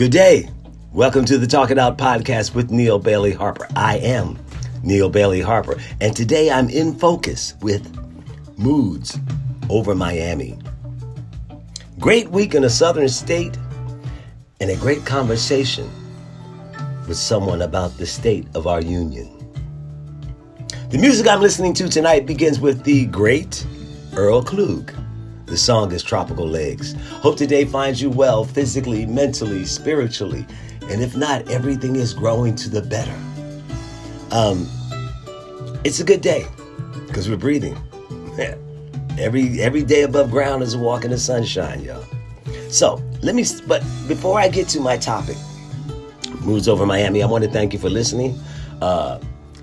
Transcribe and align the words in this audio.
Good 0.00 0.12
day. 0.12 0.48
Welcome 0.94 1.26
to 1.26 1.36
the 1.36 1.46
Talk 1.46 1.70
It 1.70 1.76
Out 1.76 1.98
podcast 1.98 2.54
with 2.54 2.70
Neal 2.70 2.98
Bailey 2.98 3.32
Harper. 3.32 3.68
I 3.76 3.98
am 3.98 4.38
Neal 4.82 5.10
Bailey 5.10 5.42
Harper, 5.42 5.78
and 6.00 6.16
today 6.16 6.50
I'm 6.50 6.70
in 6.70 6.94
focus 6.94 7.52
with 7.60 7.86
moods 8.56 9.18
over 9.68 9.94
Miami. 9.94 10.58
Great 11.98 12.30
week 12.30 12.54
in 12.54 12.64
a 12.64 12.70
southern 12.70 13.10
state, 13.10 13.58
and 14.62 14.70
a 14.70 14.76
great 14.76 15.04
conversation 15.04 15.90
with 17.06 17.18
someone 17.18 17.60
about 17.60 17.98
the 17.98 18.06
state 18.06 18.46
of 18.54 18.66
our 18.66 18.80
union. 18.80 19.28
The 20.88 20.96
music 20.96 21.28
I'm 21.28 21.42
listening 21.42 21.74
to 21.74 21.90
tonight 21.90 22.24
begins 22.24 22.58
with 22.58 22.84
the 22.84 23.04
great 23.04 23.66
Earl 24.16 24.42
Klugh. 24.42 24.94
The 25.50 25.56
song 25.56 25.90
is 25.90 26.04
Tropical 26.04 26.46
Legs. 26.46 26.94
Hope 27.10 27.36
today 27.36 27.64
finds 27.64 28.00
you 28.00 28.08
well 28.08 28.44
physically, 28.44 29.04
mentally, 29.04 29.64
spiritually, 29.64 30.46
and 30.82 31.02
if 31.02 31.16
not, 31.16 31.50
everything 31.50 31.96
is 31.96 32.14
growing 32.14 32.54
to 32.54 32.70
the 32.70 32.80
better. 32.80 33.18
Um, 34.30 34.68
it's 35.82 35.98
a 35.98 36.04
good 36.04 36.20
day 36.20 36.46
because 37.08 37.28
we're 37.28 37.36
breathing. 37.36 37.76
Yeah. 38.38 38.54
every 39.18 39.60
every 39.60 39.82
day 39.82 40.02
above 40.02 40.30
ground 40.30 40.62
is 40.62 40.74
a 40.74 40.78
walk 40.78 41.04
in 41.04 41.10
the 41.10 41.18
sunshine, 41.18 41.82
y'all. 41.82 42.04
So 42.68 43.02
let 43.20 43.34
me. 43.34 43.44
But 43.66 43.80
before 44.06 44.38
I 44.38 44.46
get 44.46 44.68
to 44.68 44.80
my 44.80 44.96
topic, 44.96 45.36
moods 46.42 46.68
over 46.68 46.86
Miami, 46.86 47.24
I 47.24 47.26
want 47.26 47.42
to 47.42 47.50
thank 47.50 47.72
you 47.72 47.80
for 47.80 47.90
listening. 47.90 48.38
Uh, 48.80 49.18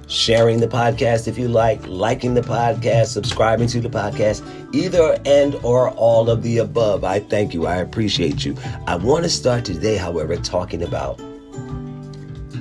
sharing 0.07 0.59
the 0.59 0.67
podcast 0.67 1.27
if 1.27 1.37
you 1.37 1.47
like, 1.47 1.85
liking 1.87 2.33
the 2.33 2.41
podcast, 2.41 3.07
subscribing 3.07 3.67
to 3.67 3.81
the 3.81 3.89
podcast, 3.89 4.43
either 4.73 5.19
and 5.25 5.55
or 5.55 5.91
all 5.91 6.29
of 6.29 6.43
the 6.43 6.59
above. 6.59 7.03
I 7.03 7.19
thank 7.19 7.53
you. 7.53 7.67
I 7.67 7.77
appreciate 7.77 8.45
you. 8.45 8.55
I 8.87 8.95
want 8.95 9.23
to 9.23 9.29
start 9.29 9.65
today, 9.65 9.97
however, 9.97 10.37
talking 10.37 10.83
about 10.83 11.21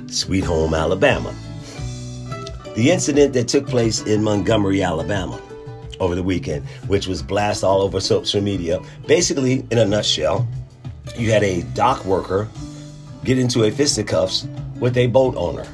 Sweet 0.07 0.43
Home 0.43 0.73
Alabama. 0.73 1.33
The 2.75 2.91
incident 2.91 3.33
that 3.33 3.47
took 3.47 3.67
place 3.67 4.03
in 4.03 4.23
Montgomery, 4.23 4.83
Alabama 4.83 5.41
over 5.99 6.15
the 6.15 6.23
weekend, 6.23 6.65
which 6.87 7.07
was 7.07 7.23
blast 7.23 7.63
all 7.63 7.81
over 7.81 7.99
social 7.99 8.41
media. 8.41 8.79
Basically, 9.07 9.65
in 9.71 9.79
a 9.79 9.85
nutshell, 9.85 10.47
you 11.17 11.31
had 11.31 11.43
a 11.43 11.63
dock 11.73 12.05
worker 12.05 12.47
get 13.23 13.39
into 13.39 13.63
a 13.63 13.71
fisticuffs 13.71 14.47
with 14.79 14.95
a 14.97 15.07
boat 15.07 15.35
owner. 15.35 15.65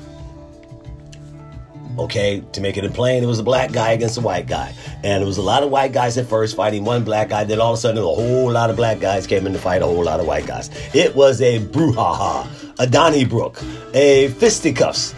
Okay, 1.97 2.44
to 2.53 2.61
make 2.61 2.75
it 2.77 2.83
in 2.83 2.91
plain, 2.91 3.23
it 3.23 3.27
was 3.27 3.38
a 3.38 3.44
black 3.44 3.72
guy 3.72 3.91
against 3.91 4.17
a 4.17 4.22
white 4.22 4.47
guy. 4.47 4.73
And 5.03 5.22
it 5.22 5.25
was 5.25 5.38
a 5.38 5.44
lot 5.44 5.61
of 5.61 5.69
white 5.69 5.91
guys 5.91 6.17
at 6.17 6.25
first 6.25 6.55
fighting 6.55 6.83
one 6.85 7.03
black 7.03 7.30
guy. 7.30 7.44
Then 7.44 7.61
all 7.61 7.73
of 7.73 7.77
a 7.77 7.81
sudden, 7.81 8.00
a 8.00 8.02
whole 8.02 8.52
lot 8.52 8.72
of 8.72 8.75
black 8.75 9.00
guys 9.00 9.27
came 9.27 9.45
in 9.45 9.53
to 9.53 9.59
fight 9.59 9.83
a 9.83 9.85
whole 9.85 10.03
lot 10.03 10.19
of 10.19 10.25
white 10.25 10.47
guys. 10.47 10.72
It 10.95 11.16
was 11.16 11.39
a 11.41 11.59
brouhaha, 11.59 12.47
a 12.80 12.88
Donnybrook, 12.88 13.61
a 13.94 14.30
fisticuffs. 14.30 15.13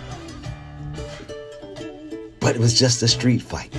But 2.41 2.55
it 2.55 2.59
was 2.59 2.77
just 2.77 3.01
a 3.03 3.07
street 3.07 3.41
fight. 3.41 3.73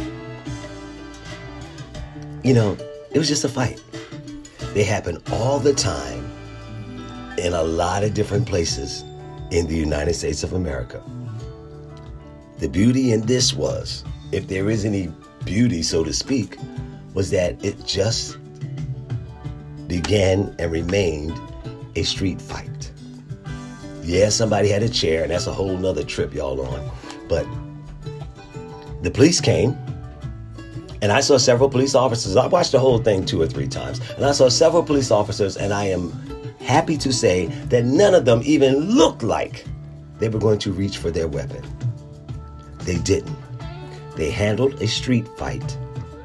You 2.42 2.54
know, 2.54 2.78
it 3.10 3.18
was 3.18 3.28
just 3.28 3.44
a 3.44 3.48
fight. 3.48 3.82
They 4.72 4.84
happen 4.84 5.18
all 5.32 5.58
the 5.58 5.74
time 5.74 6.30
in 7.38 7.52
a 7.52 7.62
lot 7.62 8.04
of 8.04 8.14
different 8.14 8.46
places 8.46 9.02
in 9.50 9.66
the 9.66 9.76
United 9.76 10.14
States 10.14 10.42
of 10.42 10.54
America. 10.54 11.02
The 12.58 12.68
beauty 12.68 13.12
in 13.12 13.22
this 13.22 13.52
was, 13.52 14.02
if 14.32 14.48
there 14.48 14.70
is 14.70 14.84
any 14.84 15.12
beauty, 15.44 15.82
so 15.82 16.02
to 16.04 16.12
speak, 16.12 16.56
was 17.12 17.30
that 17.30 17.62
it 17.64 17.84
just 17.84 18.38
began 19.86 20.54
and 20.58 20.72
remained 20.72 21.38
a 21.96 22.02
street 22.02 22.40
fight. 22.40 22.90
Yeah, 24.02 24.28
somebody 24.30 24.68
had 24.68 24.82
a 24.82 24.88
chair, 24.88 25.22
and 25.22 25.32
that's 25.32 25.46
a 25.46 25.52
whole 25.52 25.76
nother 25.76 26.04
trip 26.04 26.32
y'all 26.32 26.60
on. 26.60 26.90
But 27.28 27.46
the 29.02 29.10
police 29.10 29.40
came, 29.40 29.76
and 31.02 31.12
I 31.12 31.20
saw 31.20 31.36
several 31.36 31.68
police 31.68 31.94
officers. 31.94 32.36
I 32.36 32.46
watched 32.46 32.72
the 32.72 32.78
whole 32.78 32.98
thing 32.98 33.26
two 33.26 33.42
or 33.42 33.46
three 33.46 33.68
times, 33.68 34.00
and 34.16 34.24
I 34.24 34.32
saw 34.32 34.48
several 34.48 34.82
police 34.82 35.10
officers, 35.10 35.56
and 35.56 35.72
I 35.72 35.84
am 35.84 36.10
happy 36.60 36.96
to 36.98 37.12
say 37.12 37.46
that 37.68 37.84
none 37.84 38.14
of 38.14 38.24
them 38.24 38.40
even 38.44 38.76
looked 38.76 39.22
like 39.22 39.64
they 40.18 40.28
were 40.28 40.38
going 40.38 40.58
to 40.60 40.72
reach 40.72 40.96
for 40.98 41.10
their 41.10 41.28
weapon. 41.28 41.62
They 42.86 42.98
didn't. 42.98 43.36
They 44.16 44.30
handled 44.30 44.80
a 44.80 44.86
street 44.86 45.26
fight 45.36 45.76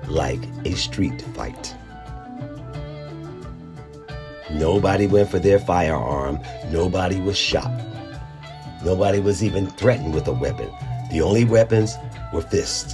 like 0.08 0.40
a 0.64 0.74
street 0.76 1.22
fight. 1.34 1.76
Nobody 4.52 5.08
went 5.08 5.30
for 5.30 5.40
their 5.40 5.60
firearm. 5.60 6.40
Nobody 6.70 7.20
was 7.20 7.38
shot. 7.38 7.72
Nobody 8.86 9.20
was 9.20 9.44
even 9.44 9.68
threatened 9.68 10.14
with 10.14 10.28
a 10.28 10.34
weapon. 10.34 10.70
The 11.12 11.22
only 11.22 11.46
weapons 11.46 11.96
were 12.32 12.42
fists. 12.42 12.94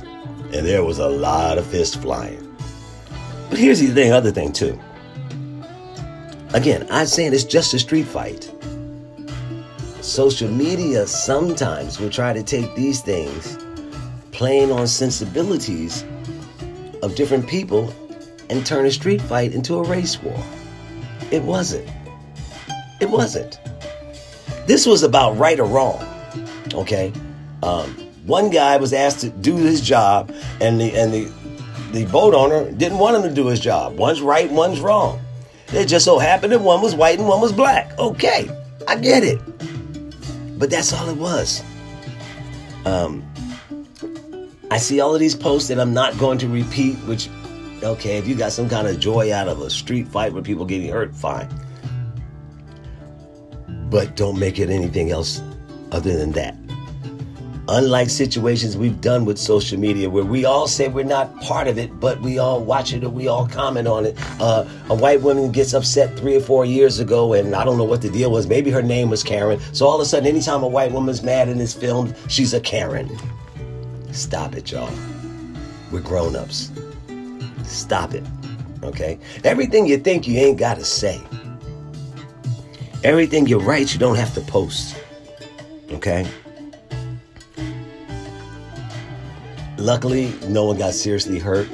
And 0.53 0.65
there 0.65 0.83
was 0.83 0.99
a 0.99 1.09
lot 1.09 1.57
of 1.57 1.67
fists 1.67 1.95
flying. 1.95 2.43
But 3.49 3.59
here's 3.59 3.81
the 3.81 3.87
thing, 3.87 4.13
other 4.13 4.31
thing 4.31 4.53
too. 4.53 4.79
Again, 6.53 6.87
I'm 6.89 7.07
saying 7.07 7.33
it's 7.33 7.43
just 7.43 7.73
a 7.73 7.79
street 7.79 8.05
fight 8.07 8.49
social 10.07 10.49
media 10.49 11.05
sometimes 11.05 11.99
will 11.99 12.09
try 12.09 12.31
to 12.31 12.41
take 12.41 12.73
these 12.75 13.01
things, 13.01 13.57
playing 14.31 14.71
on 14.71 14.87
sensibilities 14.87 16.05
of 17.03 17.13
different 17.15 17.47
people, 17.47 17.93
and 18.49 18.65
turn 18.65 18.85
a 18.85 18.91
street 18.91 19.21
fight 19.21 19.53
into 19.53 19.75
a 19.75 19.83
race 19.83 20.21
war. 20.23 20.41
It 21.29 21.43
wasn't. 21.43 21.89
It 23.01 23.09
wasn't. 23.09 23.59
This 24.65 24.85
was 24.85 25.03
about 25.03 25.37
right 25.37 25.59
or 25.59 25.67
wrong. 25.67 26.03
Okay. 26.73 27.11
Um, 27.61 27.89
one 28.25 28.49
guy 28.49 28.77
was 28.77 28.93
asked 28.93 29.19
to 29.19 29.29
do 29.29 29.57
his 29.57 29.81
job, 29.81 30.33
and 30.61 30.79
the 30.79 30.95
and 30.97 31.13
the 31.13 31.31
the 31.91 32.05
boat 32.05 32.33
owner 32.33 32.71
didn't 32.71 32.99
want 32.99 33.17
him 33.17 33.23
to 33.23 33.33
do 33.33 33.47
his 33.47 33.59
job. 33.59 33.97
One's 33.97 34.21
right, 34.21 34.49
one's 34.49 34.79
wrong. 34.79 35.19
It 35.73 35.85
just 35.87 36.05
so 36.05 36.17
happened 36.17 36.53
that 36.53 36.61
one 36.61 36.81
was 36.81 36.95
white 36.95 37.19
and 37.19 37.27
one 37.27 37.41
was 37.41 37.51
black. 37.51 37.97
Okay, 37.99 38.49
I 38.87 38.95
get 38.95 39.23
it. 39.23 39.41
But 40.57 40.69
that's 40.69 40.91
all 40.93 41.09
it 41.09 41.17
was. 41.17 41.63
Um, 42.85 43.23
I 44.71 44.77
see 44.77 44.99
all 44.99 45.13
of 45.13 45.19
these 45.19 45.35
posts 45.35 45.69
that 45.69 45.79
I'm 45.79 45.93
not 45.93 46.17
going 46.17 46.37
to 46.39 46.47
repeat, 46.47 46.95
which, 47.05 47.29
okay, 47.83 48.17
if 48.17 48.27
you 48.27 48.35
got 48.35 48.51
some 48.51 48.67
kind 48.67 48.87
of 48.87 48.99
joy 48.99 49.33
out 49.33 49.47
of 49.47 49.61
a 49.61 49.69
street 49.69 50.07
fight 50.07 50.33
with 50.33 50.45
people 50.45 50.65
getting 50.65 50.91
hurt, 50.91 51.15
fine. 51.15 51.47
But 53.89 54.15
don't 54.15 54.37
make 54.37 54.59
it 54.59 54.69
anything 54.69 55.11
else 55.11 55.41
other 55.91 56.17
than 56.17 56.31
that. 56.33 56.55
Unlike 57.69 58.09
situations 58.09 58.77
we've 58.77 59.01
done 59.01 59.25
with 59.25 59.37
social 59.37 59.77
media 59.77 60.09
where 60.09 60.23
we 60.23 60.45
all 60.45 60.69
say 60.69 60.87
we're 60.87 61.03
not 61.03 61.35
part 61.41 61.67
of 61.67 61.77
it, 61.77 61.99
but 61.99 62.21
we 62.21 62.39
all 62.39 62.63
watch 62.63 62.93
it 62.93 63.03
or 63.03 63.09
we 63.09 63.27
all 63.27 63.45
comment 63.45 63.89
on 63.89 64.05
it. 64.05 64.17
Uh, 64.39 64.65
a 64.89 64.95
white 64.95 65.21
woman 65.21 65.51
gets 65.51 65.73
upset 65.73 66.17
three 66.17 66.37
or 66.37 66.39
four 66.39 66.63
years 66.63 67.01
ago, 67.01 67.33
and 67.33 67.53
I 67.53 67.65
don't 67.65 67.77
know 67.77 67.83
what 67.83 68.01
the 68.01 68.09
deal 68.09 68.31
was. 68.31 68.47
Maybe 68.47 68.71
her 68.71 68.81
name 68.81 69.09
was 69.09 69.21
Karen. 69.21 69.59
So 69.73 69.85
all 69.85 69.95
of 69.95 70.01
a 70.01 70.05
sudden, 70.05 70.27
anytime 70.27 70.63
a 70.63 70.67
white 70.67 70.93
woman's 70.93 71.23
mad 71.23 71.49
and 71.49 71.59
is 71.59 71.73
filmed, 71.73 72.15
she's 72.29 72.53
a 72.53 72.61
Karen. 72.61 73.11
Stop 74.13 74.55
it, 74.55 74.71
y'all. 74.71 74.89
We're 75.91 75.99
grown 75.99 76.37
ups. 76.37 76.71
Stop 77.63 78.13
it. 78.13 78.23
Okay? 78.81 79.19
Everything 79.43 79.85
you 79.85 79.97
think 79.97 80.25
you 80.25 80.39
ain't 80.39 80.57
got 80.57 80.77
to 80.77 80.85
say. 80.85 81.21
Everything 83.03 83.45
you 83.45 83.59
write, 83.59 83.91
you 83.93 83.99
don't 83.99 84.15
have 84.15 84.33
to 84.35 84.41
post. 84.41 84.95
Okay? 85.91 86.25
Luckily, 89.87 90.33
no 90.49 90.65
one 90.65 90.77
got 90.77 90.93
seriously 90.93 91.39
hurt. 91.39 91.69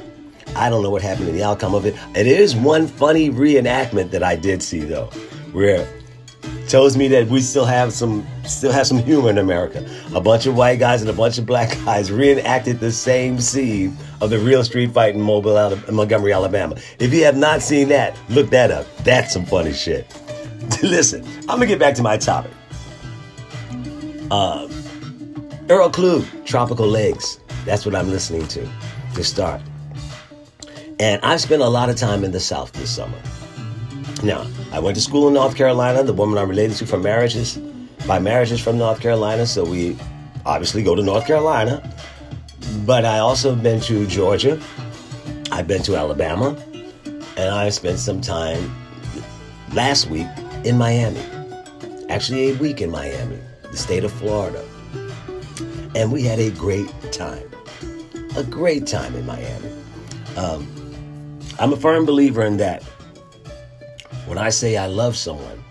I 0.54 0.70
don't 0.70 0.84
know 0.84 0.90
what 0.90 1.02
happened 1.02 1.26
to 1.26 1.32
the 1.32 1.42
outcome 1.42 1.74
of 1.74 1.84
it. 1.84 1.96
It 2.14 2.28
is 2.28 2.54
one 2.54 2.86
funny 2.86 3.28
reenactment 3.28 4.12
that 4.12 4.22
I 4.22 4.36
did 4.36 4.62
see 4.62 4.78
though, 4.84 5.06
where 5.50 5.84
tells 6.68 6.96
me 6.96 7.08
that 7.08 7.26
we 7.26 7.40
still 7.40 7.64
have 7.64 7.92
some 7.92 8.24
still 8.44 8.70
have 8.70 8.86
some 8.86 8.98
humor 8.98 9.30
in 9.30 9.38
America. 9.38 9.84
A 10.14 10.20
bunch 10.20 10.46
of 10.46 10.54
white 10.54 10.78
guys 10.78 11.00
and 11.00 11.10
a 11.10 11.12
bunch 11.12 11.38
of 11.38 11.46
black 11.46 11.70
guys 11.84 12.12
reenacted 12.12 12.78
the 12.78 12.92
same 12.92 13.40
scene 13.40 13.96
of 14.20 14.30
the 14.30 14.38
real 14.38 14.62
street 14.62 14.92
fight 14.92 15.16
in 15.16 15.20
Mobile, 15.20 15.58
Alabama, 15.58 15.90
Montgomery, 15.90 16.32
Alabama. 16.32 16.76
If 17.00 17.12
you 17.12 17.24
have 17.24 17.36
not 17.36 17.62
seen 17.62 17.88
that, 17.88 18.16
look 18.28 18.48
that 18.50 18.70
up. 18.70 18.86
That's 18.98 19.32
some 19.32 19.44
funny 19.44 19.72
shit. 19.72 20.06
Listen, 20.84 21.26
I'm 21.48 21.58
gonna 21.58 21.66
get 21.66 21.80
back 21.80 21.96
to 21.96 22.02
my 22.04 22.16
topic. 22.16 22.52
Uh, 24.30 24.68
Earl 25.68 25.90
Klugh, 25.90 26.44
Tropical 26.44 26.86
Legs. 26.86 27.40
That's 27.64 27.86
what 27.86 27.94
I'm 27.94 28.10
listening 28.10 28.46
to 28.48 28.68
to 29.14 29.24
start. 29.24 29.60
And 31.00 31.20
I've 31.22 31.40
spent 31.40 31.62
a 31.62 31.68
lot 31.68 31.88
of 31.88 31.96
time 31.96 32.24
in 32.24 32.30
the 32.30 32.40
South 32.40 32.72
this 32.72 32.90
summer. 32.90 33.18
Now, 34.22 34.46
I 34.72 34.78
went 34.78 34.96
to 34.96 35.02
school 35.02 35.28
in 35.28 35.34
North 35.34 35.56
Carolina. 35.56 36.02
The 36.02 36.12
woman 36.12 36.38
I'm 36.38 36.48
related 36.48 36.76
to 36.78 36.86
from 36.86 37.02
marriages, 37.02 37.58
by 38.06 38.18
marriage 38.18 38.52
is 38.52 38.60
from 38.60 38.78
North 38.78 39.00
Carolina, 39.00 39.46
so 39.46 39.64
we 39.64 39.96
obviously 40.46 40.82
go 40.82 40.94
to 40.94 41.02
North 41.02 41.26
Carolina. 41.26 41.82
But 42.86 43.04
I 43.04 43.18
also 43.18 43.54
been 43.54 43.80
to 43.82 44.06
Georgia. 44.06 44.60
I've 45.50 45.66
been 45.66 45.82
to 45.82 45.96
Alabama, 45.96 46.56
and 47.36 47.54
I 47.54 47.68
spent 47.70 47.98
some 47.98 48.20
time 48.20 48.74
last 49.72 50.08
week 50.08 50.26
in 50.64 50.78
Miami. 50.78 51.22
actually 52.08 52.50
a 52.50 52.54
week 52.56 52.80
in 52.80 52.90
Miami, 52.90 53.38
the 53.62 53.76
state 53.76 54.04
of 54.04 54.12
Florida. 54.12 54.64
And 55.94 56.12
we 56.12 56.22
had 56.22 56.38
a 56.38 56.50
great 56.50 56.90
time. 57.12 57.53
A 58.36 58.42
great 58.42 58.86
time 58.86 59.14
in 59.14 59.24
Miami. 59.26 59.70
Um, 60.36 60.66
I'm 61.60 61.72
a 61.72 61.76
firm 61.76 62.04
believer 62.04 62.42
in 62.42 62.56
that. 62.56 62.82
When 64.26 64.38
I 64.38 64.48
say 64.50 64.76
I 64.76 64.86
love 64.86 65.16
someone, 65.16 65.62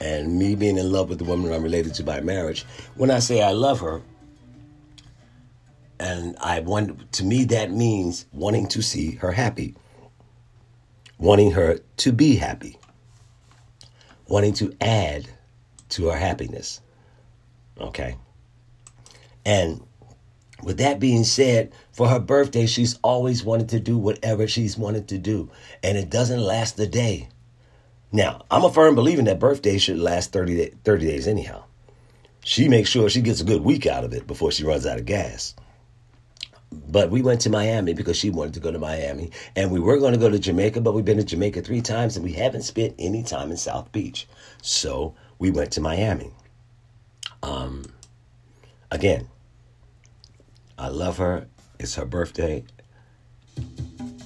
and 0.00 0.36
me 0.36 0.56
being 0.56 0.78
in 0.78 0.90
love 0.90 1.08
with 1.08 1.18
the 1.18 1.24
woman 1.24 1.52
I'm 1.52 1.62
related 1.62 1.94
to 1.94 2.02
by 2.02 2.20
marriage, 2.20 2.64
when 2.96 3.10
I 3.10 3.20
say 3.20 3.40
I 3.40 3.52
love 3.52 3.78
her, 3.80 4.02
and 6.00 6.36
I 6.40 6.58
want 6.58 7.12
to 7.12 7.24
me 7.24 7.44
that 7.44 7.70
means 7.70 8.26
wanting 8.32 8.66
to 8.68 8.82
see 8.82 9.12
her 9.16 9.30
happy, 9.30 9.76
wanting 11.18 11.52
her 11.52 11.78
to 11.98 12.12
be 12.12 12.34
happy, 12.34 12.78
wanting 14.26 14.54
to 14.54 14.74
add 14.80 15.28
to 15.90 16.08
her 16.08 16.18
happiness. 16.18 16.80
Okay. 17.80 18.16
And 19.46 19.86
with 20.62 20.78
that 20.78 21.00
being 21.00 21.24
said, 21.24 21.72
for 21.92 22.08
her 22.08 22.20
birthday, 22.20 22.66
she's 22.66 22.98
always 23.02 23.44
wanted 23.44 23.68
to 23.70 23.80
do 23.80 23.98
whatever 23.98 24.46
she's 24.46 24.78
wanted 24.78 25.08
to 25.08 25.18
do, 25.18 25.50
and 25.82 25.98
it 25.98 26.10
doesn't 26.10 26.40
last 26.40 26.78
a 26.78 26.86
day. 26.86 27.28
Now, 28.12 28.44
I'm 28.50 28.64
a 28.64 28.72
firm 28.72 28.94
believer 28.94 29.22
that 29.22 29.40
birthdays 29.40 29.82
should 29.82 29.98
last 29.98 30.32
30, 30.32 30.56
day, 30.56 30.74
30 30.84 31.06
days 31.06 31.26
anyhow. 31.26 31.64
She 32.44 32.68
makes 32.68 32.90
sure 32.90 33.08
she 33.08 33.22
gets 33.22 33.40
a 33.40 33.44
good 33.44 33.62
week 33.62 33.86
out 33.86 34.04
of 34.04 34.12
it 34.12 34.26
before 34.26 34.52
she 34.52 34.64
runs 34.64 34.86
out 34.86 34.98
of 34.98 35.06
gas. 35.06 35.54
But 36.70 37.10
we 37.10 37.22
went 37.22 37.40
to 37.42 37.50
Miami 37.50 37.94
because 37.94 38.16
she 38.16 38.30
wanted 38.30 38.54
to 38.54 38.60
go 38.60 38.70
to 38.70 38.78
Miami. 38.78 39.30
And 39.56 39.70
we 39.70 39.80
were 39.80 39.98
going 39.98 40.12
to 40.12 40.18
go 40.18 40.28
to 40.28 40.38
Jamaica, 40.38 40.80
but 40.80 40.92
we've 40.92 41.04
been 41.04 41.18
to 41.18 41.24
Jamaica 41.24 41.62
three 41.62 41.80
times 41.80 42.16
and 42.16 42.24
we 42.24 42.32
haven't 42.32 42.62
spent 42.62 42.94
any 42.98 43.22
time 43.22 43.50
in 43.50 43.56
South 43.56 43.90
Beach. 43.92 44.28
So 44.62 45.14
we 45.38 45.50
went 45.50 45.72
to 45.72 45.80
Miami. 45.80 46.30
Um, 47.42 47.84
again, 48.90 49.28
I 50.76 50.88
love 50.88 51.18
her. 51.18 51.46
It's 51.78 51.94
her 51.94 52.04
birthday. 52.04 52.64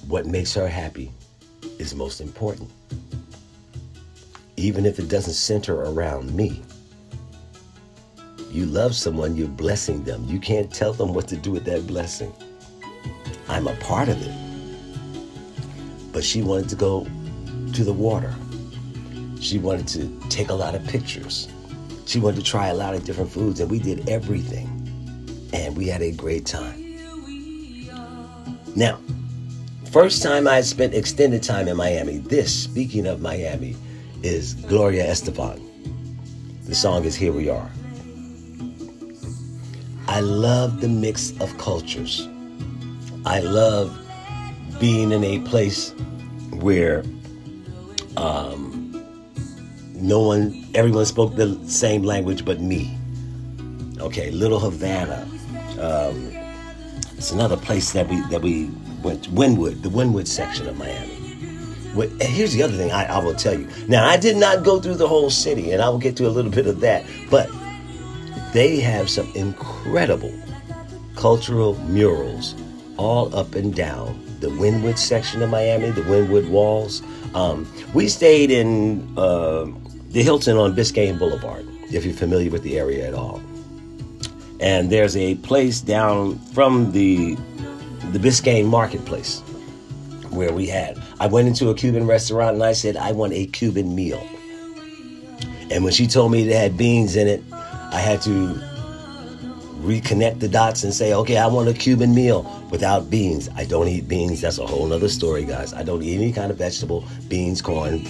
What 0.07 0.25
makes 0.25 0.53
her 0.55 0.67
happy 0.67 1.11
is 1.77 1.93
most 1.93 2.21
important. 2.21 2.71
Even 4.57 4.85
if 4.85 4.97
it 4.99 5.09
doesn't 5.09 5.33
center 5.33 5.81
around 5.83 6.33
me. 6.33 6.63
You 8.51 8.65
love 8.65 8.95
someone, 8.95 9.35
you're 9.35 9.47
blessing 9.47 10.03
them. 10.03 10.25
You 10.25 10.39
can't 10.39 10.73
tell 10.73 10.91
them 10.91 11.13
what 11.13 11.27
to 11.27 11.37
do 11.37 11.51
with 11.51 11.65
that 11.65 11.85
blessing. 11.85 12.33
I'm 13.47 13.67
a 13.67 13.75
part 13.75 14.09
of 14.09 14.19
it. 14.19 14.33
But 16.11 16.23
she 16.23 16.41
wanted 16.41 16.69
to 16.69 16.75
go 16.75 17.05
to 17.73 17.83
the 17.83 17.93
water. 17.93 18.33
She 19.39 19.59
wanted 19.59 19.87
to 19.89 20.29
take 20.29 20.49
a 20.49 20.53
lot 20.53 20.73
of 20.73 20.83
pictures. 20.87 21.47
She 22.07 22.19
wanted 22.19 22.37
to 22.37 22.43
try 22.43 22.69
a 22.69 22.73
lot 22.73 22.95
of 22.95 23.05
different 23.05 23.29
foods, 23.29 23.59
and 23.59 23.69
we 23.69 23.77
did 23.77 24.09
everything. 24.09 24.78
And 25.53 25.75
we 25.75 25.87
had 25.87 26.01
a 26.01 26.11
great 26.11 26.45
time. 26.45 26.85
Now, 28.75 28.99
first 29.91 30.21
time 30.21 30.47
I 30.47 30.61
spent 30.61 30.93
extended 30.93 31.43
time 31.43 31.67
in 31.67 31.75
Miami, 31.75 32.19
this, 32.19 32.63
speaking 32.63 33.07
of 33.07 33.21
Miami, 33.21 33.75
is 34.23 34.53
Gloria 34.53 35.05
Estefan. 35.07 35.59
The 36.65 36.75
song 36.75 37.05
is 37.05 37.15
Here 37.15 37.31
We 37.31 37.49
Are. 37.49 37.69
I 40.07 40.21
love 40.21 40.81
the 40.81 40.87
mix 40.87 41.39
of 41.39 41.57
cultures. 41.57 42.27
I 43.25 43.39
love 43.39 43.97
being 44.79 45.11
in 45.11 45.23
a 45.23 45.39
place 45.39 45.93
where 46.51 47.03
um, 48.17 49.03
no 49.93 50.21
one, 50.21 50.65
everyone 50.73 51.05
spoke 51.05 51.35
the 51.35 51.59
same 51.67 52.03
language 52.03 52.45
but 52.45 52.59
me. 52.59 52.97
Okay, 53.99 54.31
Little 54.31 54.59
Havana. 54.59 55.27
Um, 55.79 56.31
it's 57.17 57.31
another 57.31 57.57
place 57.57 57.91
that 57.93 58.07
we 58.07 58.21
that 58.29 58.41
we 58.41 58.69
went. 59.03 59.29
Wynwood, 59.33 59.81
the 59.81 59.89
Wynwood 59.89 60.27
section 60.27 60.67
of 60.67 60.77
Miami. 60.77 61.15
But 61.95 62.09
here's 62.21 62.53
the 62.53 62.63
other 62.63 62.77
thing 62.77 62.91
I, 62.91 63.05
I 63.05 63.23
will 63.23 63.33
tell 63.33 63.59
you. 63.59 63.67
Now, 63.87 64.07
I 64.07 64.15
did 64.15 64.37
not 64.37 64.63
go 64.63 64.79
through 64.79 64.95
the 64.95 65.07
whole 65.07 65.29
city, 65.29 65.71
and 65.71 65.81
I 65.81 65.89
will 65.89 65.97
get 65.97 66.15
to 66.17 66.27
a 66.27 66.29
little 66.29 66.51
bit 66.51 66.67
of 66.67 66.79
that. 66.81 67.03
But 67.29 67.49
they 68.53 68.79
have 68.79 69.09
some 69.09 69.31
incredible 69.35 70.33
cultural 71.15 71.77
murals 71.85 72.55
all 72.97 73.35
up 73.35 73.55
and 73.55 73.73
down 73.75 74.23
the 74.39 74.47
Wynwood 74.47 74.97
section 74.97 75.41
of 75.41 75.49
Miami, 75.49 75.89
the 75.91 76.01
Wynwood 76.01 76.49
Walls. 76.49 77.01
Um, 77.33 77.71
we 77.93 78.07
stayed 78.07 78.51
in 78.51 79.17
uh, 79.17 79.65
the 80.09 80.23
Hilton 80.23 80.57
on 80.57 80.75
Biscayne 80.75 81.19
Boulevard, 81.19 81.65
if 81.91 82.05
you're 82.05 82.13
familiar 82.13 82.49
with 82.49 82.63
the 82.63 82.79
area 82.79 83.07
at 83.07 83.13
all. 83.13 83.41
And 84.59 84.89
there's 84.89 85.15
a 85.15 85.35
place 85.35 85.81
down 85.81 86.37
from 86.53 86.91
the 86.91 87.35
the 88.11 88.19
Biscayne 88.19 88.65
Marketplace 88.65 89.41
where 90.31 90.51
we 90.51 90.67
had. 90.67 90.97
I 91.19 91.27
went 91.27 91.47
into 91.47 91.69
a 91.69 91.75
Cuban 91.75 92.07
restaurant 92.07 92.55
and 92.55 92.63
I 92.63 92.73
said, 92.73 92.97
I 92.97 93.11
want 93.11 93.33
a 93.33 93.45
Cuban 93.45 93.93
meal. 93.93 94.25
And 95.69 95.83
when 95.83 95.93
she 95.93 96.07
told 96.07 96.31
me 96.31 96.49
it 96.49 96.55
had 96.55 96.77
beans 96.77 97.15
in 97.15 97.27
it, 97.27 97.43
I 97.51 97.99
had 97.99 98.21
to 98.23 98.59
reconnect 99.81 100.39
the 100.39 100.47
dots 100.47 100.83
and 100.83 100.93
say, 100.93 101.13
okay, 101.13 101.37
I 101.37 101.47
want 101.47 101.69
a 101.69 101.73
Cuban 101.73 102.13
meal 102.13 102.43
without 102.69 103.09
beans. 103.09 103.49
I 103.55 103.65
don't 103.65 103.87
eat 103.87 104.07
beans. 104.07 104.41
That's 104.41 104.57
a 104.57 104.65
whole 104.65 104.87
nother 104.87 105.09
story, 105.09 105.45
guys. 105.45 105.73
I 105.73 105.83
don't 105.83 106.01
eat 106.03 106.15
any 106.15 106.31
kind 106.31 106.51
of 106.51 106.57
vegetable, 106.57 107.05
beans, 107.27 107.61
corn, 107.61 108.05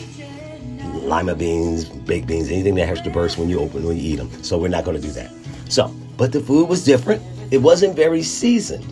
lima 0.93 1.35
beans, 1.35 1.85
baked 1.85 2.27
beans, 2.27 2.49
anything 2.49 2.75
that 2.75 2.87
has 2.87 3.01
to 3.01 3.09
burst 3.09 3.37
when 3.37 3.49
you 3.49 3.59
open 3.59 3.85
when 3.85 3.97
you 3.97 4.13
eat 4.13 4.15
them. 4.15 4.43
So 4.43 4.57
we're 4.57 4.69
not 4.69 4.85
going 4.85 4.99
to 4.99 5.05
do 5.05 5.11
that. 5.13 5.31
So, 5.69 5.93
but 6.19 6.31
the 6.31 6.39
food 6.39 6.69
was 6.69 6.83
different. 6.83 7.23
It 7.49 7.57
wasn't 7.57 7.95
very 7.95 8.21
seasoned. 8.21 8.85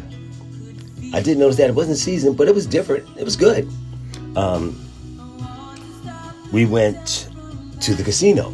I 1.13 1.21
did 1.21 1.37
notice 1.37 1.57
that 1.57 1.69
it 1.69 1.75
wasn't 1.75 1.97
seasoned, 1.97 2.37
but 2.37 2.47
it 2.47 2.55
was 2.55 2.65
different. 2.65 3.07
It 3.17 3.23
was 3.23 3.35
good. 3.35 3.69
Um, 4.35 4.75
we 6.51 6.65
went 6.65 7.29
to 7.81 7.93
the 7.93 8.03
casino 8.03 8.51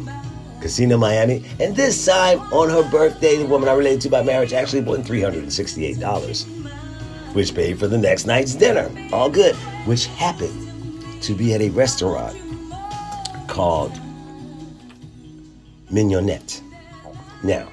Casino 0.64 0.96
Miami. 0.96 1.44
And 1.60 1.76
this 1.76 2.06
time, 2.06 2.40
on 2.50 2.70
her 2.70 2.82
birthday, 2.90 3.36
the 3.36 3.44
woman 3.44 3.68
I 3.68 3.74
related 3.74 4.00
to 4.02 4.08
by 4.08 4.22
marriage 4.22 4.54
actually 4.54 4.80
won 4.80 5.04
$368, 5.04 7.34
which 7.34 7.54
paid 7.54 7.78
for 7.78 7.86
the 7.86 7.98
next 7.98 8.24
night's 8.24 8.54
dinner. 8.54 8.90
All 9.12 9.28
good. 9.28 9.54
Which 9.84 10.06
happened 10.06 11.22
to 11.22 11.34
be 11.34 11.52
at 11.52 11.60
a 11.60 11.68
restaurant 11.68 12.34
called 13.46 13.92
Mignonette. 15.92 16.62
Now, 17.42 17.68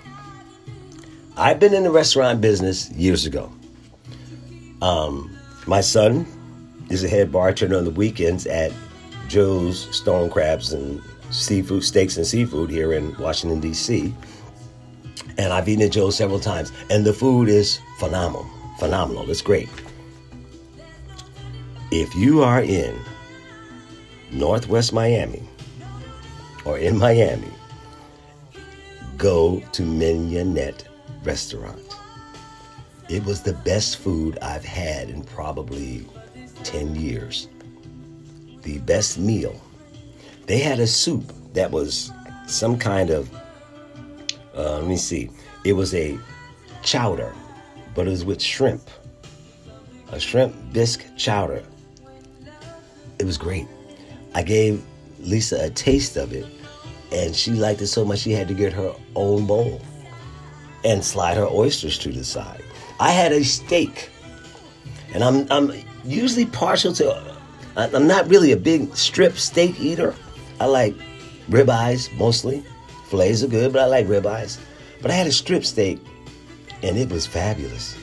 I've 1.42 1.60
been 1.60 1.74
in 1.74 1.82
the 1.82 1.90
restaurant 1.90 2.40
business 2.40 2.92
years 2.92 3.26
ago. 3.26 3.52
Um, 4.84 5.36
my 5.66 5.82
son 5.82 6.28
is 6.92 7.04
a 7.04 7.08
head 7.08 7.32
bartender 7.32 7.76
on 7.78 7.84
the 7.84 7.90
weekends 7.90 8.46
at 8.46 8.72
Joe's 9.28 9.90
Stone 9.96 10.30
Crabs 10.30 10.72
and 10.72 11.02
seafood, 11.32 11.84
steaks 11.84 12.16
and 12.16 12.28
seafood 12.28 12.70
here 12.70 12.94
in 12.94 13.18
Washington, 13.18 13.60
D.C. 13.60 14.14
And 15.40 15.52
I've 15.52 15.68
eaten 15.68 15.84
at 15.84 15.94
Joe's 15.94 16.16
several 16.16 16.40
times. 16.40 16.72
And 16.92 17.04
the 17.04 17.12
food 17.12 17.50
is 17.50 17.80
phenomenal. 17.98 18.46
Phenomenal. 18.78 19.28
It's 19.32 19.42
great. 19.42 19.68
If 21.90 22.14
you 22.14 22.44
are 22.44 22.62
in 22.62 22.96
Northwest 24.30 24.94
Miami 24.94 25.42
or 26.66 26.78
in 26.78 27.00
Miami, 27.00 27.52
go 29.18 29.60
to 29.72 29.82
Mignonette 29.82 30.84
Restaurant. 31.24 31.82
It 33.10 33.24
was 33.26 33.42
the 33.42 33.54
best 33.54 33.98
food 33.98 34.38
I've 34.42 34.66
had 34.66 35.10
in 35.10 35.24
probably 35.24 36.08
10 36.64 36.96
years. 36.96 37.48
The 38.62 38.80
best 38.80 39.18
meal 39.18 39.60
they 40.52 40.60
had 40.60 40.80
a 40.80 40.88
soup 40.88 41.32
that 41.54 41.72
was 41.72 42.12
some 42.46 42.78
kind 42.78 43.10
of, 43.10 43.34
uh, 44.54 44.80
let 44.80 44.86
me 44.88 44.98
see, 44.98 45.30
it 45.64 45.72
was 45.72 45.94
a 45.94 46.20
chowder, 46.84 47.34
but 47.96 48.06
it 48.06 48.10
was 48.10 48.26
with 48.26 48.42
shrimp. 48.42 48.90
A 50.12 50.20
shrimp 50.20 50.54
bisque 50.74 51.06
chowder. 51.16 51.64
It 53.18 53.26
was 53.26 53.38
great. 53.38 53.66
I 54.36 54.44
gave 54.44 54.84
Lisa 55.20 55.64
a 55.64 55.70
taste 55.70 56.18
of 56.18 56.34
it, 56.34 56.46
and 57.14 57.34
she 57.34 57.52
liked 57.52 57.82
it 57.82 57.88
so 57.88 58.04
much 58.04 58.20
she 58.20 58.32
had 58.32 58.50
to 58.50 58.54
get 58.54 58.74
her 58.74 58.94
own 59.16 59.46
bowl 59.46 59.80
and 60.84 61.04
slide 61.04 61.38
her 61.38 61.48
oysters 61.48 61.98
to 62.00 62.12
the 62.12 62.24
side. 62.24 62.64
I 63.00 63.12
had 63.12 63.32
a 63.32 63.44
steak, 63.44 64.10
and 65.14 65.24
I'm 65.24 65.48
I'm 65.52 65.72
usually 66.04 66.46
partial 66.46 66.94
to. 66.94 67.36
I'm 67.76 68.08
not 68.08 68.28
really 68.28 68.52
a 68.52 68.58
big 68.58 68.96
strip 68.96 69.38
steak 69.38 69.80
eater. 69.80 70.14
I 70.60 70.66
like 70.66 70.96
ribeyes 71.50 72.14
mostly. 72.18 72.64
Fillets 73.08 73.44
are 73.44 73.48
good, 73.48 73.74
but 73.74 73.82
I 73.82 73.86
like 73.86 74.08
ribeyes. 74.08 74.60
But 75.02 75.12
I 75.12 75.16
had 75.16 75.28
a 75.28 75.32
strip 75.32 75.66
steak, 75.66 76.00
and 76.84 76.98
it 76.98 77.10
was 77.10 77.26
fabulous. 77.26 77.96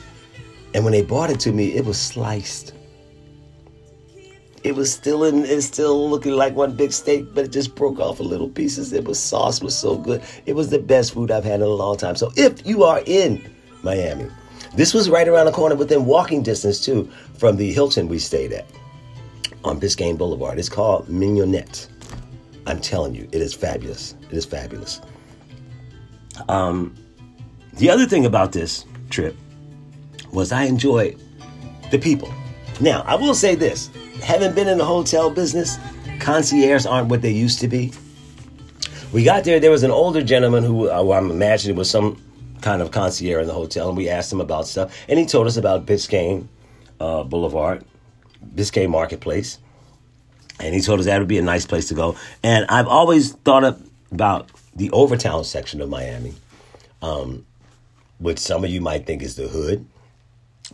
And 0.73 0.83
when 0.83 0.93
they 0.93 1.01
brought 1.01 1.29
it 1.29 1.39
to 1.41 1.51
me, 1.51 1.75
it 1.75 1.85
was 1.85 1.97
sliced. 1.97 2.73
It 4.63 4.75
was 4.75 4.91
still 4.91 5.23
in, 5.23 5.45
it's 5.45 5.65
still 5.65 6.09
looking 6.09 6.33
like 6.33 6.55
one 6.55 6.75
big 6.75 6.91
steak, 6.91 7.33
but 7.33 7.45
it 7.45 7.51
just 7.51 7.75
broke 7.75 7.99
off 7.99 8.19
in 8.19 8.27
little 8.27 8.49
pieces. 8.49 8.91
It 8.91 9.05
was 9.05 9.19
sauce 9.19 9.61
was 9.61 9.77
so 9.77 9.97
good. 9.97 10.21
It 10.45 10.53
was 10.53 10.69
the 10.69 10.79
best 10.79 11.13
food 11.13 11.31
I've 11.31 11.45
had 11.45 11.61
in 11.61 11.67
a 11.67 11.67
long 11.67 11.97
time. 11.97 12.15
So 12.15 12.31
if 12.35 12.65
you 12.65 12.83
are 12.83 13.01
in 13.05 13.49
Miami, 13.83 14.27
this 14.75 14.93
was 14.93 15.09
right 15.09 15.27
around 15.27 15.45
the 15.45 15.51
corner, 15.51 15.75
within 15.75 16.05
walking 16.05 16.43
distance 16.43 16.83
too, 16.83 17.09
from 17.37 17.57
the 17.57 17.71
Hilton 17.71 18.07
we 18.07 18.19
stayed 18.19 18.51
at 18.51 18.65
on 19.63 19.79
Biscayne 19.79 20.17
Boulevard. 20.17 20.59
It's 20.59 20.69
called 20.69 21.07
Mignonette. 21.07 21.87
I'm 22.67 22.79
telling 22.79 23.15
you, 23.15 23.27
it 23.31 23.41
is 23.41 23.53
fabulous. 23.53 24.15
It 24.29 24.37
is 24.37 24.45
fabulous. 24.45 25.01
Um, 26.47 26.95
the 27.73 27.89
other 27.89 28.05
thing 28.05 28.25
about 28.25 28.51
this 28.51 28.85
trip 29.09 29.35
was 30.31 30.51
I 30.51 30.63
enjoyed 30.63 31.19
the 31.91 31.97
people. 31.97 32.31
Now, 32.79 33.03
I 33.07 33.15
will 33.15 33.33
say 33.33 33.55
this 33.55 33.89
having 34.23 34.53
been 34.53 34.67
in 34.67 34.77
the 34.77 34.85
hotel 34.85 35.29
business, 35.29 35.77
concierges 36.19 36.85
aren't 36.85 37.09
what 37.09 37.21
they 37.21 37.31
used 37.31 37.59
to 37.59 37.67
be. 37.67 37.91
We 39.11 39.23
got 39.23 39.43
there, 39.43 39.59
there 39.59 39.71
was 39.71 39.83
an 39.83 39.91
older 39.91 40.21
gentleman 40.21 40.63
who 40.63 40.89
uh, 40.89 41.11
I'm 41.11 41.31
imagining 41.31 41.75
was 41.75 41.89
some 41.89 42.21
kind 42.61 42.81
of 42.81 42.91
concierge 42.91 43.41
in 43.41 43.47
the 43.47 43.53
hotel, 43.53 43.89
and 43.89 43.97
we 43.97 44.09
asked 44.09 44.31
him 44.31 44.41
about 44.41 44.67
stuff, 44.67 44.95
and 45.07 45.17
he 45.17 45.25
told 45.25 45.47
us 45.47 45.57
about 45.57 45.85
Biscayne 45.85 46.47
uh, 46.99 47.23
Boulevard, 47.23 47.83
Biscayne 48.55 48.89
Marketplace, 48.89 49.57
and 50.59 50.75
he 50.75 50.81
told 50.81 50.99
us 50.99 51.05
that 51.05 51.19
would 51.19 51.27
be 51.27 51.37
a 51.37 51.43
nice 51.43 51.65
place 51.65 51.87
to 51.87 51.95
go. 51.95 52.15
And 52.43 52.65
I've 52.67 52.87
always 52.87 53.33
thought 53.33 53.79
about 54.11 54.49
the 54.75 54.91
Overtown 54.91 55.43
section 55.43 55.81
of 55.81 55.89
Miami, 55.89 56.35
um, 57.01 57.45
which 58.19 58.39
some 58.39 58.63
of 58.63 58.69
you 58.69 58.81
might 58.81 59.05
think 59.05 59.23
is 59.23 59.35
the 59.35 59.47
hood, 59.47 59.85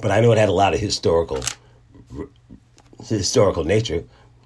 but 0.01 0.11
I 0.11 0.19
know 0.19 0.31
it 0.31 0.37
had 0.37 0.49
a 0.49 0.53
lot 0.53 0.73
of 0.73 0.79
historical 0.79 1.41
historical 3.03 3.63
nature 3.63 4.03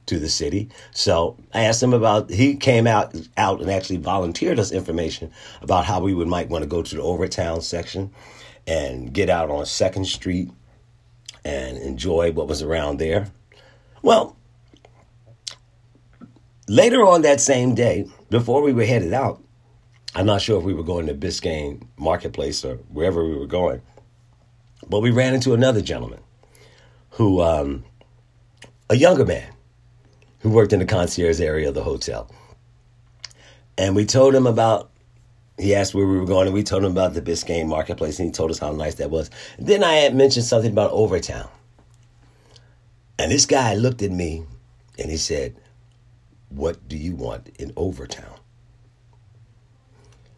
to 0.08 0.20
the 0.20 0.30
city. 0.30 0.70
So 0.92 1.38
I 1.54 1.64
asked 1.64 1.84
him 1.84 1.94
about. 1.94 2.30
He 2.30 2.56
came 2.56 2.88
out 2.88 3.16
out 3.38 3.62
and 3.62 3.70
actually 3.70 3.98
volunteered 3.98 4.60
us 4.60 4.72
information 4.72 5.32
about 5.62 5.86
how 5.86 6.02
we 6.02 6.14
would 6.14 6.28
might 6.28 6.50
want 6.50 6.64
to 6.64 6.70
go 6.70 6.82
to 6.82 6.96
the 6.96 7.02
Overtown 7.02 7.62
section 7.62 8.12
and 8.68 9.14
get 9.14 9.30
out 9.30 9.50
on 9.50 9.66
Second 9.66 10.06
Street 10.06 10.50
and 11.46 11.78
enjoy 11.78 12.32
what 12.32 12.48
was 12.48 12.62
around 12.62 12.98
there. 12.98 13.32
Well, 14.02 14.36
later 16.68 17.06
on 17.06 17.22
that 17.24 17.42
same 17.42 17.76
day, 17.76 18.08
before 18.30 18.62
we 18.62 18.74
were 18.74 18.86
headed 18.86 19.14
out, 19.14 19.42
I'm 20.16 20.26
not 20.26 20.42
sure 20.42 20.58
if 20.60 20.64
we 20.64 20.74
were 20.74 20.84
going 20.84 21.08
to 21.08 21.14
Biscayne 21.14 21.86
Marketplace 21.98 22.66
or 22.66 22.76
wherever 22.90 23.24
we 23.24 23.36
were 23.36 23.46
going, 23.46 23.82
but 24.88 25.02
we 25.02 25.12
ran 25.12 25.34
into 25.34 25.54
another 25.54 25.82
gentleman 25.82 26.20
who, 27.12 27.42
um, 27.42 27.84
a 28.90 28.96
younger 28.96 29.26
man, 29.26 29.54
who 30.40 30.50
worked 30.50 30.74
in 30.74 30.80
the 30.80 30.86
concierge 30.86 31.40
area 31.42 31.68
of 31.68 31.76
the 31.76 31.84
hotel. 31.84 32.30
And 33.78 33.96
we 33.96 34.06
told 34.06 34.34
him 34.34 34.48
about, 34.48 34.90
he 35.58 35.76
asked 35.76 35.94
where 35.94 36.08
we 36.08 36.18
were 36.18 36.26
going, 36.26 36.48
and 36.48 36.54
we 36.54 36.64
told 36.64 36.84
him 36.84 36.92
about 36.92 37.14
the 37.14 37.22
Biscayne 37.22 37.68
Marketplace, 37.68 38.20
and 38.20 38.28
he 38.28 38.32
told 38.32 38.52
us 38.52 38.60
how 38.60 38.72
nice 38.72 38.96
that 38.96 39.12
was. 39.12 39.30
Then 39.58 39.84
I 39.84 39.96
had 39.96 40.16
mentioned 40.16 40.46
something 40.46 40.72
about 40.72 40.92
Overtown. 40.92 41.50
And 43.18 43.32
this 43.32 43.46
guy 43.46 43.76
looked 43.76 44.02
at 44.02 44.12
me 44.12 44.46
and 44.98 45.12
he 45.12 45.18
said, 45.18 45.56
What 46.48 46.88
do 46.88 46.96
you 46.96 47.16
want 47.16 47.50
in 47.60 47.74
Overtown? 47.76 48.40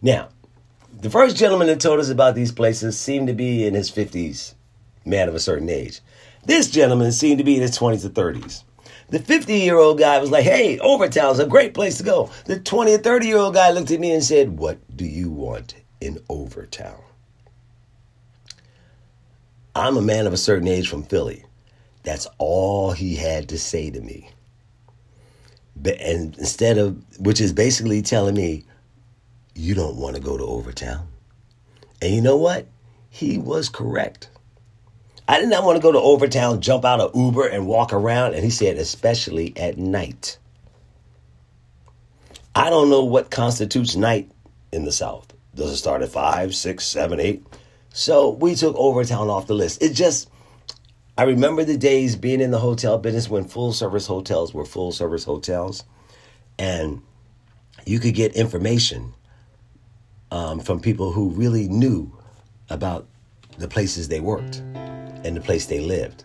Now, 0.02 0.30
the 0.92 1.12
first 1.12 1.38
gentleman 1.38 1.68
that 1.68 1.80
told 1.80 2.00
us 2.00 2.10
about 2.10 2.34
these 2.34 2.52
places 2.52 3.00
seemed 3.00 3.28
to 3.28 3.34
be 3.34 3.66
in 3.66 3.76
his 3.76 3.92
50s, 3.92 4.56
man 5.06 5.30
of 5.30 5.36
a 5.36 5.40
certain 5.40 5.70
age. 5.70 6.02
This 6.46 6.70
gentleman 6.70 7.12
seemed 7.12 7.38
to 7.38 7.44
be 7.44 7.56
in 7.56 7.62
his 7.62 7.78
20s 7.78 8.06
or 8.06 8.10
30s. 8.10 8.64
The 9.10 9.20
50 9.20 9.60
year 9.60 9.78
old 9.78 10.00
guy 10.00 10.20
was 10.20 10.32
like, 10.32 10.46
hey, 10.46 10.80
Overtown's 10.80 11.40
a 11.40 11.46
great 11.46 11.74
place 11.74 11.98
to 11.98 12.04
go. 12.04 12.30
The 12.46 12.60
20 12.60 12.94
or 12.94 12.98
30 12.98 13.28
year 13.28 13.38
old 13.38 13.54
guy 13.54 13.72
looked 13.72 13.92
at 13.92 14.00
me 14.00 14.14
and 14.14 14.24
said, 14.24 14.58
What 14.58 14.80
do 14.96 15.06
you 15.06 15.30
want 15.30 15.76
in 16.00 16.20
Overtown? 16.30 17.02
I'm 19.76 19.98
a 19.98 20.02
man 20.02 20.28
of 20.28 20.34
a 20.34 20.38
certain 20.38 20.68
age 20.68 20.90
from 20.90 21.04
Philly. 21.04 21.46
That's 22.04 22.28
all 22.38 22.92
he 22.92 23.16
had 23.16 23.50
to 23.50 23.60
say 23.60 23.92
to 23.92 24.02
me. 24.02 24.30
And 25.84 26.38
instead 26.38 26.78
of, 26.78 27.04
which 27.20 27.42
is 27.42 27.54
basically 27.54 28.02
telling 28.02 28.36
me, 28.36 28.66
you 29.56 29.76
don't 29.76 29.98
want 29.98 30.16
to 30.16 30.22
go 30.22 30.38
to 30.38 30.44
Overtown. 30.44 31.08
And 32.02 32.16
you 32.16 32.22
know 32.22 32.38
what? 32.38 32.68
He 33.10 33.38
was 33.38 33.70
correct. 33.70 34.30
I 35.32 35.40
did 35.40 35.48
not 35.48 35.64
want 35.64 35.78
to 35.78 35.82
go 35.82 35.94
to 35.94 35.98
Overtown, 35.98 36.60
jump 36.60 36.84
out 36.84 37.00
of 37.00 37.16
Uber, 37.16 37.48
and 37.48 37.66
walk 37.66 37.94
around. 37.94 38.34
And 38.34 38.44
he 38.44 38.50
said, 38.50 38.76
especially 38.76 39.54
at 39.56 39.78
night. 39.78 40.38
I 42.54 42.70
don't 42.70 42.90
know 42.90 43.06
what 43.06 43.32
constitutes 43.32 43.96
night 43.96 44.30
in 44.74 44.84
the 44.84 44.92
South. 44.92 45.34
Does 45.56 45.72
it 45.72 45.78
start 45.78 46.02
at 46.02 46.10
five, 46.10 46.54
six, 46.54 46.84
seven, 46.84 47.22
eight? 47.22 47.46
So 47.94 48.32
we 48.32 48.56
took 48.56 48.76
Overtown 48.76 49.30
off 49.30 49.48
the 49.48 49.54
list. 49.54 49.82
It 49.82 49.94
just, 49.94 50.30
I 51.18 51.24
remember 51.24 51.64
the 51.64 51.78
days 51.78 52.18
being 52.18 52.42
in 52.42 52.52
the 52.52 52.60
hotel 52.60 52.98
business 52.98 53.30
when 53.30 53.46
full 53.46 53.72
service 53.72 54.08
hotels 54.08 54.54
were 54.54 54.66
full 54.66 54.92
service 54.92 55.24
hotels. 55.24 55.86
And 56.60 57.02
you 57.86 58.00
could 58.00 58.16
get 58.16 58.36
information 58.36 59.14
um, 60.30 60.60
from 60.60 60.82
people 60.82 61.14
who 61.14 61.30
really 61.30 61.70
knew 61.70 62.12
about 62.70 63.08
the 63.58 63.70
places 63.70 64.10
they 64.10 64.20
worked 64.20 64.62
and 65.24 65.36
the 65.36 65.42
place 65.42 65.66
they 65.66 65.80
lived. 65.80 66.24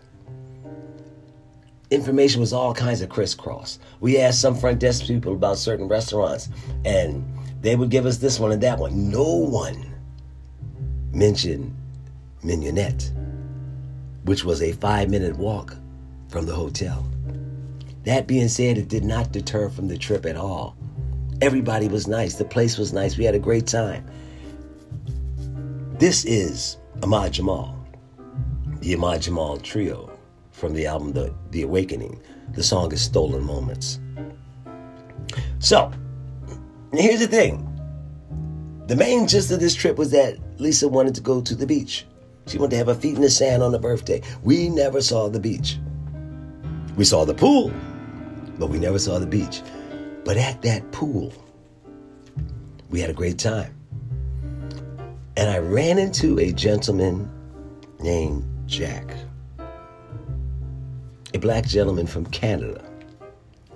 Information 1.89 2.41
was 2.41 2.51
all 2.51 2.73
kinds 2.73 3.01
of 3.01 3.09
crisscross. 3.09 3.79
We 4.01 4.19
asked 4.19 4.41
some 4.41 4.55
front 4.55 4.79
desk 4.79 5.05
people 5.05 5.33
about 5.33 5.57
certain 5.57 5.87
restaurants, 5.87 6.49
and 6.83 7.25
they 7.61 7.75
would 7.75 7.89
give 7.89 8.05
us 8.05 8.17
this 8.17 8.39
one 8.39 8.51
and 8.51 8.61
that 8.63 8.77
one. 8.77 9.09
No 9.09 9.23
one 9.23 9.93
mentioned 11.13 11.75
Mignonette, 12.43 13.11
which 14.23 14.43
was 14.43 14.61
a 14.61 14.73
five 14.73 15.09
minute 15.09 15.37
walk 15.37 15.75
from 16.27 16.45
the 16.45 16.53
hotel. 16.53 17.07
That 18.03 18.27
being 18.27 18.47
said, 18.47 18.77
it 18.77 18.87
did 18.87 19.03
not 19.03 19.31
deter 19.31 19.69
from 19.69 19.87
the 19.87 19.97
trip 19.97 20.25
at 20.25 20.35
all. 20.35 20.75
Everybody 21.41 21.87
was 21.87 22.07
nice. 22.07 22.35
The 22.35 22.45
place 22.45 22.77
was 22.77 22.93
nice. 22.93 23.17
We 23.17 23.25
had 23.25 23.35
a 23.35 23.39
great 23.39 23.67
time. 23.67 24.05
This 25.99 26.25
is 26.25 26.77
Ahmad 27.03 27.33
Jamal, 27.33 27.76
the 28.79 28.93
Ahmad 28.93 29.21
Jamal 29.21 29.57
Trio 29.57 30.09
from 30.51 30.73
the 30.73 30.85
album 30.85 31.13
The, 31.13 31.33
the 31.51 31.63
Awakening. 31.63 32.21
The 32.53 32.63
song 32.63 32.91
is 32.91 33.01
Stolen 33.01 33.43
Moments. 33.43 33.99
So, 35.59 35.91
here's 36.93 37.19
the 37.19 37.27
thing. 37.27 37.63
The 38.87 38.95
main 38.95 39.27
gist 39.27 39.51
of 39.51 39.59
this 39.59 39.75
trip 39.75 39.97
was 39.97 40.11
that 40.11 40.37
Lisa 40.59 40.87
wanted 40.87 41.15
to 41.15 41.21
go 41.21 41.41
to 41.41 41.55
the 41.55 41.67
beach. 41.67 42.05
She 42.47 42.57
wanted 42.57 42.71
to 42.71 42.77
have 42.77 42.87
her 42.87 42.95
feet 42.95 43.15
in 43.15 43.21
the 43.21 43.29
sand 43.29 43.61
on 43.61 43.73
her 43.73 43.79
birthday. 43.79 44.21
We 44.43 44.69
never 44.69 45.01
saw 45.01 45.27
the 45.27 45.39
beach. 45.39 45.77
We 46.95 47.03
saw 47.03 47.25
the 47.25 47.33
pool, 47.33 47.71
but 48.57 48.67
we 48.67 48.79
never 48.79 48.97
saw 48.97 49.19
the 49.19 49.27
beach. 49.27 49.61
But 50.23 50.37
at 50.37 50.61
that 50.61 50.89
pool, 50.91 51.33
we 52.89 53.01
had 53.01 53.09
a 53.09 53.13
great 53.13 53.37
time. 53.37 53.75
And 55.35 55.49
I 55.49 55.57
ran 55.59 55.99
into 55.99 56.39
a 56.39 56.51
gentleman 56.53 57.29
named 57.99 58.45
Jack, 58.67 59.15
a 61.33 61.39
black 61.39 61.65
gentleman 61.65 62.05
from 62.05 62.25
Canada 62.27 62.83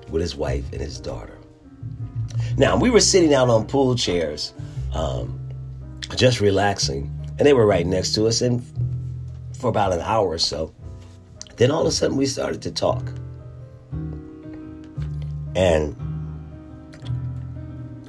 with 0.10 0.22
his 0.22 0.36
wife 0.36 0.72
and 0.72 0.82
his 0.82 1.00
daughter. 1.00 1.38
Now, 2.58 2.78
we 2.78 2.90
were 2.90 3.00
sitting 3.00 3.34
out 3.34 3.50
on 3.50 3.66
pool 3.66 3.96
chairs, 3.96 4.54
um, 4.94 5.40
just 6.16 6.42
relaxing, 6.42 7.10
and 7.40 7.48
they 7.48 7.54
were 7.54 7.66
right 7.66 7.88
next 7.88 8.14
to 8.16 8.28
us, 8.28 8.42
and 8.42 8.64
for 9.58 9.70
about 9.70 9.94
an 9.94 10.02
hour 10.02 10.28
or 10.28 10.38
so. 10.38 10.74
Then 11.56 11.72
all 11.72 11.82
of 11.82 11.88
a 11.88 11.92
sudden, 11.92 12.18
we 12.18 12.26
started 12.26 12.62
to 12.64 12.72
talk. 12.72 13.04
And 15.56 15.96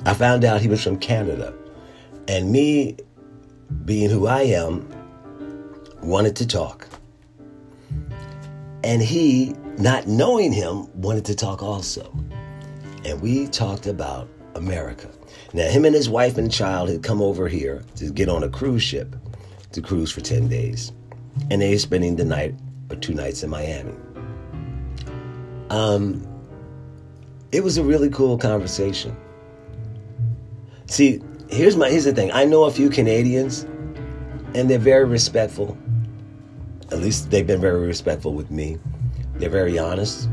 I 0.05 0.15
found 0.15 0.45
out 0.45 0.61
he 0.61 0.69
was 0.69 0.83
from 0.83 0.99
Canada. 0.99 1.55
And 2.29 2.51
me, 2.51 2.97
being 3.85 4.11
who 4.11 4.27
I 4.27 4.43
am, 4.43 4.89
wanted 6.03 6.37
to 6.37 6.47
talk. 6.47 6.89
And 8.85 9.01
he, 9.01 9.55
not 9.79 10.07
knowing 10.07 10.53
him, 10.53 10.89
wanted 11.01 11.25
to 11.27 11.35
talk 11.35 11.63
also. 11.63 12.13
And 13.05 13.21
we 13.21 13.47
talked 13.47 13.87
about 13.87 14.29
America. 14.55 15.09
Now, 15.53 15.69
him 15.69 15.85
and 15.85 15.95
his 15.95 16.09
wife 16.09 16.39
and 16.39 16.51
child 16.53 16.89
had 16.89 17.03
come 17.03 17.23
over 17.23 17.49
here 17.49 17.83
to 17.97 18.11
get 18.11 18.29
on 18.29 18.43
a 18.43 18.49
cruise 18.49 18.83
ship 18.83 19.17
to 19.73 19.81
cruise 19.81 20.11
for 20.11 20.21
10 20.21 20.49
days. 20.49 20.93
And 21.51 21.63
they 21.63 21.71
were 21.71 21.79
spending 21.79 22.17
the 22.17 22.25
night 22.25 22.55
or 22.91 22.97
two 22.97 23.15
nights 23.15 23.43
in 23.43 23.51
Miami. 23.51 23.95
Um, 25.71 26.27
it 27.53 27.63
was 27.65 27.79
a 27.79 27.83
really 27.83 28.11
cool 28.11 28.37
conversation. 28.37 29.17
See, 30.87 31.23
here's 31.49 31.77
my 31.77 31.89
here's 31.89 32.05
the 32.05 32.13
thing. 32.13 32.31
I 32.33 32.45
know 32.45 32.65
a 32.65 32.71
few 32.71 32.91
Canadians, 32.91 33.67
and 34.55 34.69
they're 34.69 34.79
very 34.79 35.05
respectful. 35.05 35.77
At 36.91 36.99
least 36.99 37.31
they've 37.31 37.47
been 37.47 37.61
very 37.61 37.87
respectful 37.87 38.35
with 38.35 38.51
me. 38.51 38.79
They're 39.37 39.51
very 39.51 39.79
honest. 39.79 40.29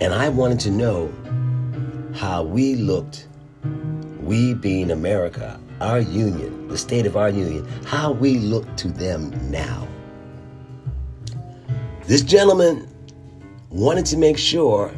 And 0.00 0.12
I 0.12 0.28
wanted 0.28 0.60
to 0.60 0.70
know 0.70 1.12
how 2.14 2.42
we 2.42 2.74
looked, 2.74 3.28
we 4.20 4.54
being 4.54 4.90
America, 4.90 5.60
our 5.80 6.00
union, 6.00 6.68
the 6.68 6.78
state 6.78 7.06
of 7.06 7.16
our 7.16 7.30
union, 7.30 7.66
how 7.84 8.12
we 8.12 8.38
look 8.38 8.76
to 8.78 8.88
them 8.88 9.30
now. 9.50 9.86
This 12.06 12.22
gentleman 12.22 12.88
wanted 13.70 14.06
to 14.06 14.16
make 14.16 14.38
sure 14.38 14.92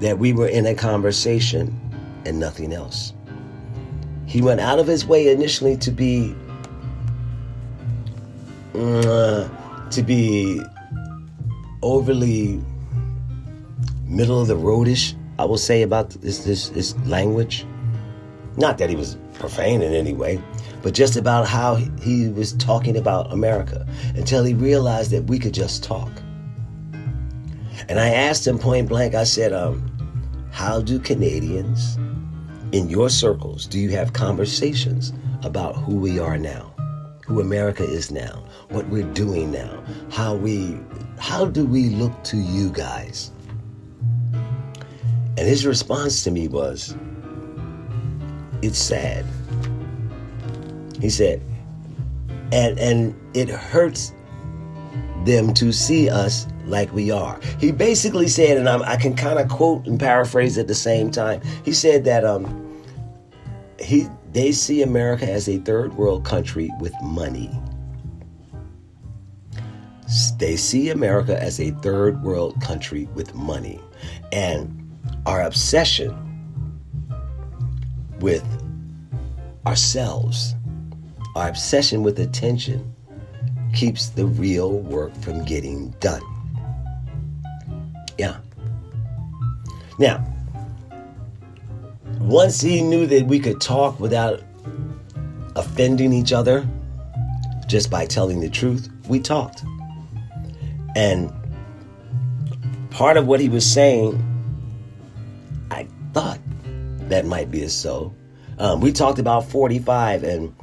that 0.00 0.18
we 0.18 0.32
were 0.32 0.48
in 0.48 0.66
a 0.66 0.74
conversation 0.74 1.78
and 2.26 2.38
nothing 2.38 2.72
else. 2.72 3.12
He 4.26 4.42
went 4.42 4.60
out 4.60 4.78
of 4.78 4.86
his 4.86 5.06
way 5.06 5.30
initially 5.30 5.76
to 5.78 5.90
be 5.90 6.34
uh, 8.74 9.48
to 9.90 10.02
be 10.02 10.62
overly 11.82 12.60
middle 14.06 14.40
of 14.40 14.48
the 14.48 14.56
roadish, 14.56 15.14
I 15.38 15.44
will 15.44 15.58
say 15.58 15.82
about 15.82 16.10
this, 16.10 16.44
this 16.44 16.68
this 16.70 16.96
language. 17.06 17.66
Not 18.56 18.78
that 18.78 18.90
he 18.90 18.96
was 18.96 19.16
profane 19.34 19.80
in 19.82 19.94
any 19.94 20.12
way, 20.12 20.40
but 20.82 20.92
just 20.92 21.16
about 21.16 21.48
how 21.48 21.76
he 21.76 22.28
was 22.28 22.52
talking 22.54 22.96
about 22.96 23.32
America 23.32 23.86
until 24.14 24.44
he 24.44 24.54
realized 24.54 25.10
that 25.12 25.24
we 25.24 25.38
could 25.38 25.54
just 25.54 25.82
talk. 25.82 26.10
And 27.88 27.98
I 27.98 28.10
asked 28.10 28.46
him 28.46 28.58
point 28.58 28.88
blank, 28.88 29.14
I 29.14 29.24
said, 29.24 29.52
um, 29.52 29.88
how 30.52 30.82
do 30.82 30.98
Canadians 30.98 31.96
in 32.72 32.88
your 32.88 33.08
circles, 33.08 33.66
do 33.66 33.78
you 33.78 33.90
have 33.90 34.12
conversations 34.12 35.12
about 35.42 35.76
who 35.76 35.96
we 35.96 36.18
are 36.18 36.38
now, 36.38 36.71
who 37.26 37.40
America 37.40 37.84
is 37.84 38.10
now, 38.10 38.44
what 38.70 38.86
we're 38.88 39.10
doing 39.12 39.52
now, 39.52 39.82
how 40.10 40.34
we, 40.34 40.78
how 41.18 41.44
do 41.44 41.64
we 41.64 41.90
look 41.90 42.22
to 42.24 42.36
you 42.36 42.70
guys? 42.70 43.30
And 44.32 45.48
his 45.48 45.64
response 45.64 46.24
to 46.24 46.30
me 46.30 46.48
was, 46.48 46.96
it's 48.62 48.78
sad. 48.78 49.24
He 51.00 51.10
said, 51.10 51.42
and 52.52 52.78
and 52.78 53.14
it 53.34 53.48
hurts 53.48 54.12
them 55.24 55.52
to 55.54 55.72
see 55.72 56.08
us 56.08 56.46
like 56.66 56.92
we 56.92 57.10
are. 57.10 57.40
He 57.58 57.72
basically 57.72 58.28
said, 58.28 58.56
and 58.56 58.68
I'm, 58.68 58.82
i 58.82 58.96
can 58.96 59.16
kind 59.16 59.38
of 59.38 59.48
quote 59.48 59.86
and 59.86 59.98
paraphrase 59.98 60.58
at 60.58 60.68
the 60.68 60.74
same 60.74 61.10
time. 61.10 61.40
He 61.64 61.72
said 61.72 62.04
that 62.04 62.24
um, 62.24 62.84
he 63.80 64.06
they 64.32 64.52
see 64.52 64.82
America 64.82 65.30
as 65.30 65.48
a 65.48 65.58
third 65.58 65.94
world 65.94 66.24
country 66.24 66.70
with 66.80 66.94
money. 67.02 67.50
They 70.38 70.56
see 70.56 70.90
America 70.90 71.40
as 71.40 71.60
a 71.60 71.70
third 71.70 72.22
world 72.22 72.60
country 72.60 73.08
with 73.14 73.34
money, 73.34 73.80
and 74.32 74.90
our 75.26 75.42
obsession 75.42 76.18
with 78.20 78.44
ourselves 79.66 80.54
our 81.34 81.48
obsession 81.48 82.02
with 82.02 82.18
attention 82.18 82.94
keeps 83.74 84.10
the 84.10 84.26
real 84.26 84.80
work 84.80 85.14
from 85.16 85.44
getting 85.44 85.90
done. 85.92 86.22
Yeah. 88.18 88.36
Now, 89.98 90.24
once 92.22 92.60
he 92.60 92.82
knew 92.82 93.06
that 93.06 93.26
we 93.26 93.40
could 93.40 93.60
talk 93.60 93.98
without 93.98 94.42
offending 95.56 96.12
each 96.12 96.32
other 96.32 96.66
just 97.66 97.90
by 97.90 98.06
telling 98.06 98.40
the 98.40 98.48
truth, 98.48 98.88
we 99.08 99.18
talked. 99.18 99.64
And 100.94 101.32
part 102.90 103.16
of 103.16 103.26
what 103.26 103.40
he 103.40 103.48
was 103.48 103.70
saying, 103.70 104.22
I 105.70 105.88
thought 106.12 106.38
that 107.08 107.26
might 107.26 107.50
be 107.50 107.62
a 107.62 107.68
so. 107.68 108.14
Um, 108.58 108.80
we 108.80 108.92
talked 108.92 109.18
about 109.18 109.44
45 109.46 110.22
and 110.22 110.54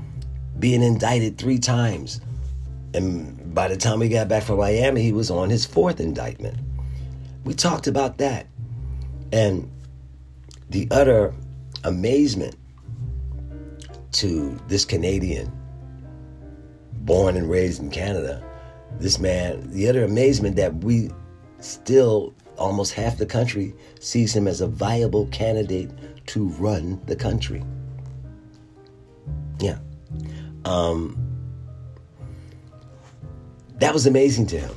being 0.60 0.82
indicted 0.82 1.38
three 1.38 1.60
times. 1.60 2.22
And 2.94 3.54
by 3.54 3.68
the 3.68 3.76
time 3.76 4.00
we 4.00 4.08
got 4.08 4.30
back 4.30 4.44
from 4.44 4.58
Miami, 4.58 5.02
he 5.02 5.12
was 5.12 5.30
on 5.30 5.50
his 5.50 5.66
fourth 5.66 6.00
indictment. 6.00 6.58
We 7.44 7.54
talked 7.54 7.88
about 7.88 8.18
that. 8.20 8.48
And 9.32 9.70
the 10.70 10.88
utter 10.92 11.34
amazement 11.84 12.56
to 14.12 14.60
this 14.68 14.86
Canadian, 14.86 15.52
born 17.02 17.36
and 17.36 17.50
raised 17.50 17.82
in 17.82 17.90
Canada, 17.90 18.44
this 19.00 19.20
man, 19.20 19.70
the 19.72 19.88
utter 19.88 20.04
amazement 20.04 20.56
that 20.56 20.84
we 20.84 21.10
still, 21.60 22.34
almost 22.58 22.94
half 22.94 23.18
the 23.18 23.26
country, 23.26 23.74
sees 24.00 24.36
him 24.36 24.48
as 24.48 24.62
a 24.62 24.68
viable 24.68 25.28
candidate 25.28 25.92
to 26.28 26.48
run 26.50 27.00
the 27.06 27.16
country. 27.16 27.64
Yeah. 29.60 29.78
Um, 30.66 31.18
that 33.76 33.94
was 33.94 34.06
amazing 34.08 34.48
to 34.48 34.60
him. 34.60 34.76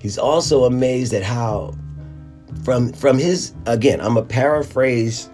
He's 0.00 0.18
also 0.18 0.64
amazed 0.64 1.12
at 1.12 1.22
how, 1.22 1.74
from 2.64 2.92
from 2.92 3.18
his 3.18 3.54
again, 3.66 4.00
I'm 4.00 4.16
a 4.16 4.22
paraphrase 4.22 5.30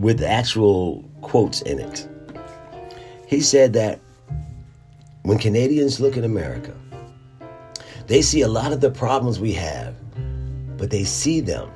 with 0.00 0.22
actual 0.22 1.04
quotes 1.20 1.60
in 1.62 1.78
it. 1.78 2.08
He 3.26 3.40
said 3.40 3.74
that 3.74 4.00
when 5.22 5.38
Canadians 5.38 6.00
look 6.00 6.16
at 6.16 6.24
America, 6.24 6.74
they 8.06 8.22
see 8.22 8.40
a 8.40 8.48
lot 8.48 8.72
of 8.72 8.80
the 8.80 8.90
problems 8.90 9.38
we 9.38 9.52
have, 9.52 9.94
but 10.78 10.90
they 10.90 11.04
see 11.04 11.40
them. 11.40 11.70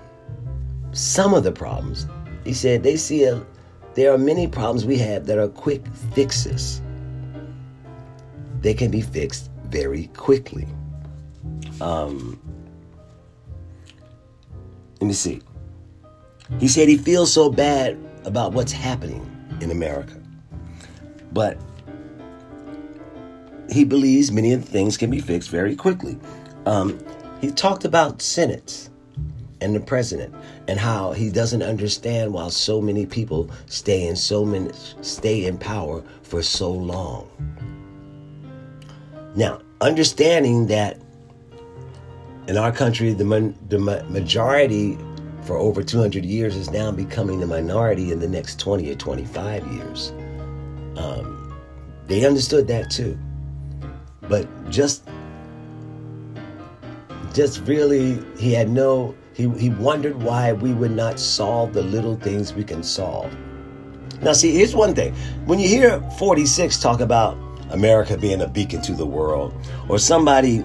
Some 0.92 1.34
of 1.34 1.44
the 1.44 1.52
problems, 1.52 2.06
he 2.44 2.54
said, 2.54 2.82
they 2.82 2.96
see 2.96 3.24
a, 3.24 3.44
there 3.92 4.12
are 4.12 4.18
many 4.18 4.48
problems 4.48 4.86
we 4.86 4.96
have 4.98 5.26
that 5.26 5.38
are 5.38 5.48
quick 5.48 5.86
fixes. 6.14 6.80
They 8.62 8.72
can 8.72 8.90
be 8.90 9.02
fixed 9.02 9.50
very 9.66 10.06
quickly. 10.16 10.66
Um, 11.82 12.40
let 15.00 15.08
me 15.08 15.12
see. 15.12 15.42
He 16.58 16.68
said 16.68 16.88
he 16.88 16.96
feels 16.96 17.30
so 17.30 17.50
bad 17.50 17.98
about 18.24 18.52
what's 18.52 18.72
happening 18.72 19.28
in 19.60 19.70
America. 19.70 20.20
But 21.32 21.58
he 23.70 23.84
believes 23.84 24.30
many 24.30 24.52
of 24.52 24.64
the 24.64 24.70
things 24.70 24.96
can 24.96 25.10
be 25.10 25.20
fixed 25.20 25.50
very 25.50 25.74
quickly. 25.74 26.18
Um, 26.66 26.98
he 27.40 27.50
talked 27.50 27.84
about 27.84 28.22
senates 28.22 28.90
and 29.60 29.74
the 29.74 29.80
president 29.80 30.34
and 30.68 30.78
how 30.78 31.12
he 31.12 31.30
doesn't 31.30 31.62
understand 31.62 32.32
why 32.32 32.48
so 32.48 32.80
many 32.80 33.06
people 33.06 33.50
stay 33.66 34.06
in 34.06 34.16
so 34.16 34.44
many 34.44 34.70
stay 35.00 35.46
in 35.46 35.58
power 35.58 36.02
for 36.22 36.42
so 36.42 36.70
long. 36.70 37.28
Now, 39.34 39.60
understanding 39.80 40.66
that 40.68 41.00
in 42.46 42.56
our 42.56 42.72
country 42.72 43.12
the 43.12 43.54
the 43.68 43.78
majority 43.78 44.98
for 45.44 45.56
over 45.56 45.82
200 45.82 46.24
years 46.24 46.56
is 46.56 46.70
now 46.70 46.90
becoming 46.90 47.38
the 47.38 47.46
minority 47.46 48.12
in 48.12 48.18
the 48.18 48.28
next 48.28 48.58
20 48.58 48.90
or 48.90 48.94
25 48.94 49.66
years. 49.72 50.12
Um, 50.96 51.54
they 52.06 52.24
understood 52.24 52.66
that 52.68 52.90
too, 52.90 53.18
but 54.22 54.46
just 54.70 55.08
just 57.32 57.66
really 57.66 58.24
he 58.38 58.52
had 58.52 58.70
no 58.70 59.14
he, 59.34 59.48
he 59.50 59.70
wondered 59.70 60.22
why 60.22 60.52
we 60.52 60.72
would 60.72 60.92
not 60.92 61.18
solve 61.18 61.72
the 61.72 61.82
little 61.82 62.16
things 62.16 62.54
we 62.54 62.62
can 62.62 62.82
solve. 62.82 63.34
Now, 64.22 64.32
see, 64.32 64.52
here's 64.52 64.76
one 64.76 64.94
thing. 64.94 65.12
When 65.44 65.58
you 65.58 65.68
hear 65.68 66.00
46 66.18 66.78
talk 66.78 67.00
about 67.00 67.36
America 67.70 68.16
being 68.16 68.42
a 68.42 68.46
beacon 68.46 68.80
to 68.82 68.92
the 68.92 69.04
world, 69.04 69.52
or 69.88 69.98
somebody 69.98 70.64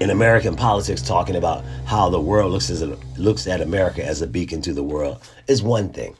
in 0.00 0.10
American 0.10 0.56
politics 0.56 1.02
talking 1.02 1.36
about 1.36 1.64
how 1.86 2.08
the 2.08 2.20
world 2.20 2.52
looks, 2.52 2.70
as 2.70 2.82
a, 2.82 2.96
looks 3.16 3.46
at 3.46 3.60
America 3.60 4.04
as 4.04 4.22
a 4.22 4.26
beacon 4.26 4.62
to 4.62 4.72
the 4.72 4.82
world, 4.82 5.20
is 5.46 5.62
one 5.62 5.90
thing. 5.90 6.16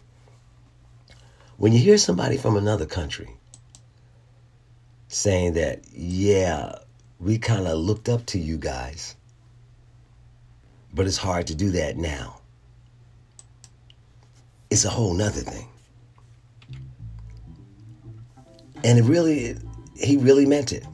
When 1.57 1.73
you 1.73 1.79
hear 1.79 1.99
somebody 1.99 2.37
from 2.37 2.57
another 2.57 2.87
country 2.87 3.31
saying 5.09 5.55
that, 5.55 5.85
yeah, 5.93 6.77
we 7.19 7.39
kind 7.39 7.67
of 7.67 7.79
looked 7.79 8.09
up 8.09 8.27
to 8.27 8.39
you 8.39 8.57
guys 8.57 9.17
but 10.93 11.07
it's 11.07 11.17
hard 11.17 11.47
to 11.49 11.55
do 11.55 11.71
that 11.73 11.97
now. 11.97 12.41
It's 14.71 14.85
a 14.85 14.91
whole 14.91 15.15
nother 15.15 15.41
thing. 15.41 15.69
And 18.85 18.99
it 18.99 19.03
really, 19.03 19.57
he 19.97 20.17
really 20.17 20.47
meant 20.47 20.73
it. 20.73 20.85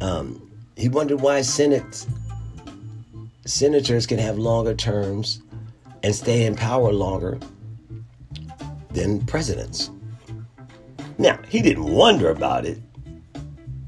Um, 0.00 0.45
he 0.76 0.88
wondered 0.88 1.20
why 1.20 1.42
Senate 1.42 2.06
senators 3.44 4.06
can 4.06 4.18
have 4.18 4.38
longer 4.38 4.74
terms 4.74 5.40
and 6.02 6.14
stay 6.14 6.44
in 6.44 6.54
power 6.54 6.92
longer 6.92 7.38
than 8.90 9.24
presidents. 9.26 9.90
Now, 11.18 11.38
he 11.48 11.62
didn't 11.62 11.84
wonder 11.84 12.30
about 12.30 12.66
it, 12.66 12.78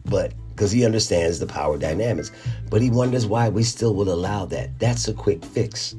but 0.06 0.32
because 0.58 0.72
he 0.72 0.84
understands 0.84 1.38
the 1.38 1.46
power 1.46 1.78
dynamics. 1.78 2.32
But 2.68 2.82
he 2.82 2.90
wonders 2.90 3.26
why 3.26 3.48
we 3.48 3.62
still 3.62 3.94
will 3.94 4.12
allow 4.12 4.44
that. 4.46 4.76
That's 4.80 5.06
a 5.06 5.14
quick 5.14 5.44
fix. 5.44 5.94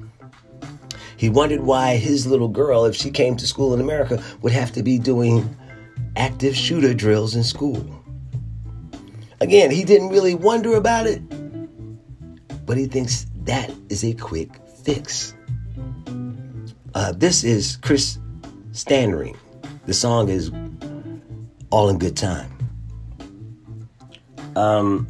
He 1.16 1.30
wondered 1.30 1.62
why 1.62 1.96
his 1.96 2.28
little 2.28 2.50
girl, 2.50 2.84
if 2.84 2.94
she 2.94 3.10
came 3.10 3.38
to 3.38 3.48
school 3.48 3.74
in 3.74 3.80
America, 3.80 4.22
would 4.42 4.52
have 4.52 4.74
to 4.74 4.84
be 4.84 5.00
doing 5.00 5.56
active 6.18 6.58
shooter 6.58 6.94
drills 6.94 7.36
in 7.36 7.44
school. 7.46 7.99
Again, 9.42 9.72
he 9.72 9.86
didn't 9.86 10.10
really 10.10 10.36
wonder 10.36 10.76
about 10.76 11.08
it, 11.08 11.22
but 12.66 12.78
he 12.78 12.88
thinks 12.88 13.26
that 13.46 13.74
is 13.90 14.04
a 14.04 14.14
quick 14.14 14.50
fix. 14.84 15.34
Uh, 16.94 17.14
this 17.14 17.44
is 17.44 17.78
Chris 17.78 18.20
Standring. 18.74 19.38
The 19.86 19.94
song 19.94 20.28
is 20.28 20.52
All 21.70 21.88
in 21.90 21.98
Good 21.98 22.18
Time. 22.18 22.52
Um, 24.58 25.08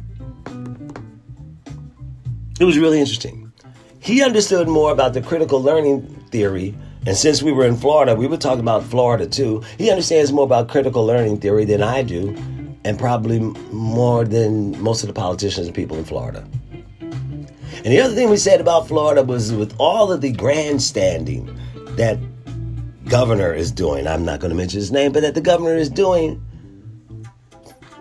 it 2.60 2.64
was 2.64 2.78
really 2.78 3.00
interesting. 3.00 3.52
He 3.98 4.22
understood 4.22 4.68
more 4.68 4.92
about 4.92 5.12
the 5.12 5.22
critical 5.22 5.60
learning 5.60 6.02
theory, 6.30 6.74
and 7.04 7.16
since 7.16 7.42
we 7.42 7.50
were 7.50 7.66
in 7.66 7.76
Florida, 7.76 8.14
we 8.14 8.28
were 8.28 8.36
talking 8.36 8.60
about 8.60 8.84
Florida 8.84 9.26
too. 9.26 9.62
He 9.76 9.90
understands 9.90 10.32
more 10.32 10.44
about 10.44 10.68
critical 10.68 11.04
learning 11.04 11.40
theory 11.40 11.64
than 11.64 11.82
I 11.82 12.02
do, 12.02 12.36
and 12.84 12.98
probably 12.98 13.40
more 13.72 14.24
than 14.24 14.80
most 14.80 15.02
of 15.02 15.08
the 15.08 15.12
politicians 15.12 15.66
and 15.66 15.74
people 15.74 15.96
in 15.96 16.04
Florida. 16.04 16.46
And 17.82 17.86
the 17.86 18.00
other 18.00 18.14
thing 18.14 18.28
we 18.28 18.36
said 18.36 18.60
about 18.60 18.88
Florida 18.88 19.22
was 19.22 19.52
with 19.52 19.74
all 19.78 20.12
of 20.12 20.20
the 20.20 20.32
grandstanding 20.32 21.46
that 21.96 22.18
governor 23.06 23.54
is 23.54 23.72
doing, 23.72 24.06
I'm 24.06 24.24
not 24.24 24.40
going 24.40 24.50
to 24.50 24.56
mention 24.56 24.78
his 24.78 24.92
name, 24.92 25.12
but 25.12 25.22
that 25.22 25.34
the 25.34 25.40
governor 25.40 25.76
is 25.76 25.88
doing, 25.88 26.42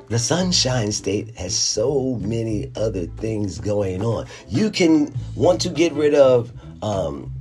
the 0.10 0.20
Sunshine 0.20 0.92
State 0.92 1.36
has 1.38 1.58
so 1.58 2.20
many 2.22 2.72
other 2.76 3.06
things 3.06 3.60
going 3.60 4.04
on. 4.04 4.26
You 4.48 4.70
can 4.70 5.14
want 5.36 5.62
to 5.62 5.70
get 5.70 5.94
rid 5.94 6.14
of 6.14 6.52
um, 6.82 7.32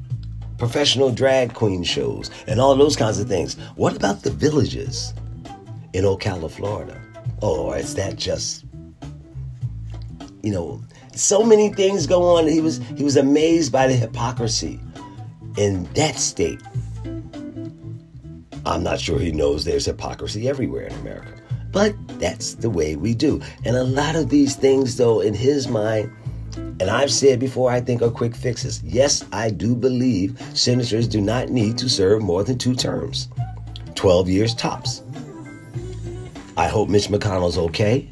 professional 0.59 1.11
drag 1.11 1.55
queen 1.55 1.83
shows 1.83 2.31
and 2.47 2.61
all 2.61 2.77
those 2.77 2.97
kinds 2.97 3.19
of 3.19 3.29
things. 3.29 3.55
What 3.77 3.97
about 3.97 4.23
the 4.23 4.31
villages 4.31 5.15
in 5.93 6.05
Ocala, 6.05 6.51
Florida? 6.51 7.01
Or 7.41 7.77
is 7.77 7.95
that 7.95 8.17
just, 8.17 8.65
you 10.43 10.51
know, 10.51 10.83
so 11.15 11.43
many 11.43 11.73
things 11.73 12.07
go 12.07 12.37
on. 12.37 12.47
He 12.47 12.61
was 12.61 12.79
he 12.97 13.05
was 13.05 13.17
amazed 13.17 13.73
by 13.73 13.87
the 13.87 13.95
hypocrisy 13.95 14.81
in 15.57 15.85
that 15.95 16.17
state. 16.17 16.61
I'm 18.65 18.83
not 18.83 19.01
sure 19.01 19.19
he 19.19 19.33
knows 19.33 19.65
there's 19.65 19.87
hypocrisy 19.87 20.49
everywhere 20.49 20.87
in 20.87 20.93
America. 20.97 21.43
But 21.73 21.95
that's 22.19 22.55
the 22.55 22.71
way 22.71 22.97
we 22.97 23.15
do. 23.15 23.41
And 23.65 23.77
a 23.77 23.85
lot 23.85 24.17
of 24.17 24.29
these 24.31 24.57
things, 24.57 24.97
though, 24.97 25.21
in 25.21 25.35
his 25.35 25.69
mind, 25.69 26.11
and 26.81 26.91
I've 26.91 27.11
said 27.11 27.39
before, 27.41 27.71
I 27.71 27.81
think 27.81 28.03
are 28.03 28.11
quick 28.11 28.35
fixes. 28.35 28.83
Yes, 28.83 29.25
I 29.33 29.51
do 29.51 29.75
believe 29.75 30.41
senators 30.55 31.09
do 31.09 31.21
not 31.21 31.51
need 31.51 31.77
to 31.79 31.89
serve 31.89 32.23
more 32.23 32.45
than 32.45 32.59
two 32.59 32.75
terms, 32.75 33.29
12 33.95 34.29
years 34.29 34.55
tops. 34.55 35.03
I 36.59 36.67
hope 36.67 36.89
Mitch 36.89 37.07
McConnell's 37.07 37.57
okay, 37.57 38.09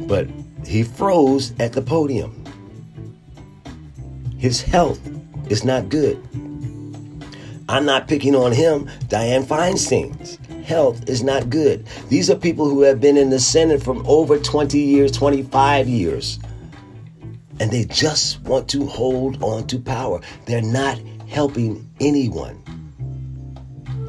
but 0.00 0.26
he 0.66 0.82
froze 0.82 1.52
at 1.60 1.74
the 1.74 1.80
podium. 1.80 2.44
His 4.36 4.60
health 4.60 5.00
is 5.48 5.62
not 5.62 5.88
good. 5.88 6.18
I'm 7.68 7.84
not 7.84 8.08
picking 8.08 8.34
on 8.34 8.50
him. 8.50 8.86
Dianne 9.06 9.44
Feinstein's 9.44 10.38
health 10.66 11.08
is 11.08 11.22
not 11.22 11.48
good. 11.50 11.86
These 12.08 12.30
are 12.30 12.34
people 12.34 12.68
who 12.68 12.82
have 12.82 13.00
been 13.00 13.16
in 13.16 13.30
the 13.30 13.38
Senate 13.38 13.80
for 13.80 14.02
over 14.06 14.40
20 14.40 14.76
years, 14.76 15.12
25 15.12 15.88
years. 15.88 16.40
And 17.60 17.70
they 17.70 17.84
just 17.84 18.40
want 18.40 18.68
to 18.70 18.86
hold 18.86 19.40
on 19.40 19.68
to 19.68 19.78
power. 19.78 20.20
They're 20.46 20.62
not 20.62 20.98
helping 21.28 21.88
anyone. 22.00 22.60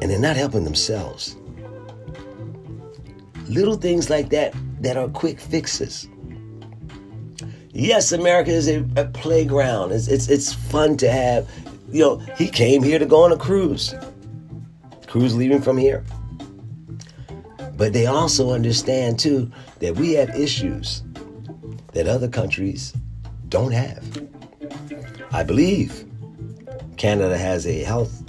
And 0.02 0.10
they're 0.10 0.18
not 0.18 0.34
helping 0.34 0.64
themselves. 0.64 1.36
Little 3.48 3.76
things 3.76 4.10
like 4.10 4.30
that 4.30 4.54
that 4.80 4.96
are 4.96 5.08
quick 5.08 5.40
fixes. 5.40 6.08
Yes, 7.72 8.12
America 8.12 8.50
is 8.50 8.68
a, 8.68 8.84
a 8.96 9.04
playground. 9.04 9.92
It's, 9.92 10.08
it's 10.08 10.28
it's 10.28 10.52
fun 10.52 10.96
to 10.98 11.10
have. 11.10 11.48
You 11.90 12.00
know, 12.00 12.16
he 12.36 12.48
came 12.48 12.82
here 12.82 12.98
to 12.98 13.06
go 13.06 13.22
on 13.22 13.32
a 13.32 13.36
cruise. 13.36 13.94
Cruise 15.06 15.36
leaving 15.36 15.62
from 15.62 15.76
here. 15.76 16.04
But 17.76 17.92
they 17.92 18.06
also 18.06 18.52
understand 18.52 19.18
too 19.18 19.50
that 19.80 19.94
we 19.96 20.12
have 20.14 20.30
issues 20.30 21.02
that 21.92 22.08
other 22.08 22.28
countries 22.28 22.94
don't 23.48 23.72
have. 23.72 24.02
I 25.32 25.42
believe 25.42 26.04
Canada 26.96 27.36
has 27.36 27.66
a 27.66 27.84
health, 27.84 28.22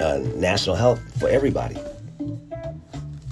uh, 0.00 0.18
national 0.36 0.76
health 0.76 1.00
for 1.18 1.28
everybody. 1.28 1.76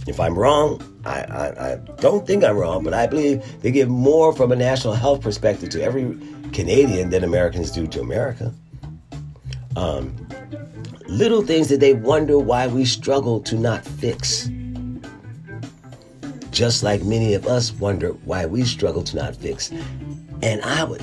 If 0.06 0.18
I'm 0.18 0.36
wrong, 0.36 0.82
I, 1.04 1.20
I, 1.22 1.72
I, 1.72 1.76
don't 2.00 2.26
think 2.26 2.42
I'm 2.42 2.56
wrong, 2.56 2.82
but 2.82 2.92
I 2.92 3.06
believe 3.06 3.44
they 3.62 3.70
give 3.70 3.88
more 3.88 4.32
from 4.34 4.50
a 4.50 4.56
national 4.56 4.94
health 4.94 5.20
perspective 5.20 5.70
to 5.70 5.82
every 5.82 6.18
Canadian 6.52 7.10
than 7.10 7.22
Americans 7.22 7.70
do 7.70 7.86
to 7.86 8.00
America. 8.00 8.52
Um, 9.76 10.14
little 11.06 11.42
things 11.42 11.68
that 11.68 11.80
they 11.80 11.94
wonder 11.94 12.38
why 12.38 12.66
we 12.66 12.84
struggle 12.84 13.40
to 13.40 13.56
not 13.56 13.84
fix. 13.84 14.50
Just 16.50 16.82
like 16.82 17.02
many 17.04 17.34
of 17.34 17.46
us 17.46 17.72
wonder 17.72 18.10
why 18.24 18.46
we 18.46 18.64
struggle 18.64 19.02
to 19.04 19.16
not 19.16 19.36
fix. 19.36 19.70
And 20.42 20.60
I 20.62 20.82
would, 20.84 21.02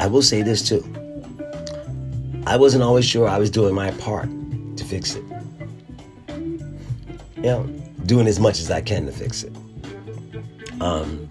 I 0.00 0.08
will 0.08 0.22
say 0.22 0.42
this 0.42 0.66
too. 0.68 0.84
I 2.46 2.56
wasn't 2.56 2.82
always 2.82 3.04
sure 3.04 3.28
I 3.28 3.38
was 3.38 3.50
doing 3.50 3.74
my 3.74 3.90
part 3.92 4.28
to 4.76 4.84
fix 4.84 5.14
it. 5.14 5.24
You 7.36 7.42
know, 7.42 7.77
doing 8.08 8.26
as 8.26 8.40
much 8.40 8.58
as 8.58 8.70
I 8.70 8.80
can 8.80 9.04
to 9.06 9.12
fix 9.12 9.44
it. 9.44 9.52
Um, 10.80 11.28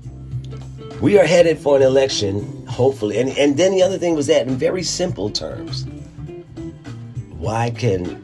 we 1.02 1.20
are 1.20 1.26
headed 1.26 1.58
for 1.58 1.76
an 1.76 1.82
election, 1.82 2.66
hopefully. 2.68 3.18
And, 3.18 3.30
and 3.38 3.58
then 3.58 3.72
the 3.72 3.82
other 3.82 3.98
thing 3.98 4.16
was 4.16 4.28
that, 4.28 4.48
in 4.48 4.56
very 4.56 4.84
simple 4.84 5.30
terms, 5.30 5.86
why 7.38 7.72
can, 7.72 8.24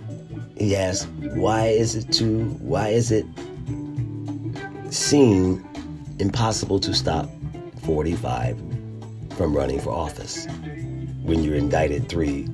he 0.56 0.76
asked, 0.76 1.10
why 1.36 1.68
is 1.68 1.96
it 1.96 2.12
too, 2.13 2.44
why 2.62 2.89
is 2.89 3.12
it 3.12 3.26
seen 4.92 5.68
impossible 6.20 6.80
to 6.80 6.94
stop 6.94 7.30
45 7.86 8.58
from 9.36 9.56
running 9.56 9.80
for 9.80 9.89
office 9.89 10.46
when 11.24 11.44
you're 11.44 11.56
indicted 11.56 12.08
three, 12.08 12.48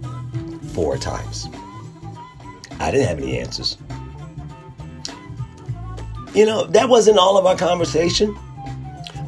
four 0.74 0.98
times? 0.98 1.50
I 2.80 2.90
didn't 2.92 3.08
have 3.08 3.20
any 3.20 3.38
answers. 3.38 3.78
You 6.34 6.46
know, 6.46 6.66
that 6.66 6.90
wasn't 6.90 7.18
all 7.18 7.38
of 7.38 7.46
our 7.46 7.56
conversation, 7.56 8.38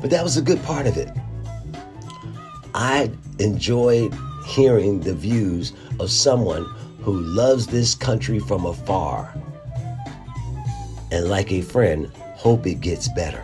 but 0.02 0.10
that 0.12 0.24
was 0.24 0.38
a 0.38 0.42
good 0.42 0.62
part 0.64 0.86
of 0.86 0.98
it. 0.98 1.10
I 2.76 3.12
enjoyed 3.40 4.14
hearing 4.48 5.00
the 5.00 5.14
views 5.14 5.74
of 6.00 6.12
someone 6.12 6.64
who 7.02 7.20
loves 7.20 7.68
this 7.68 7.96
country 7.96 8.40
from 8.40 8.66
afar 8.66 9.34
and, 11.12 11.28
like 11.28 11.52
a 11.52 11.62
friend, 11.62 12.12
hope 12.36 12.66
it 12.68 12.82
gets 12.82 13.10
better. 13.10 13.44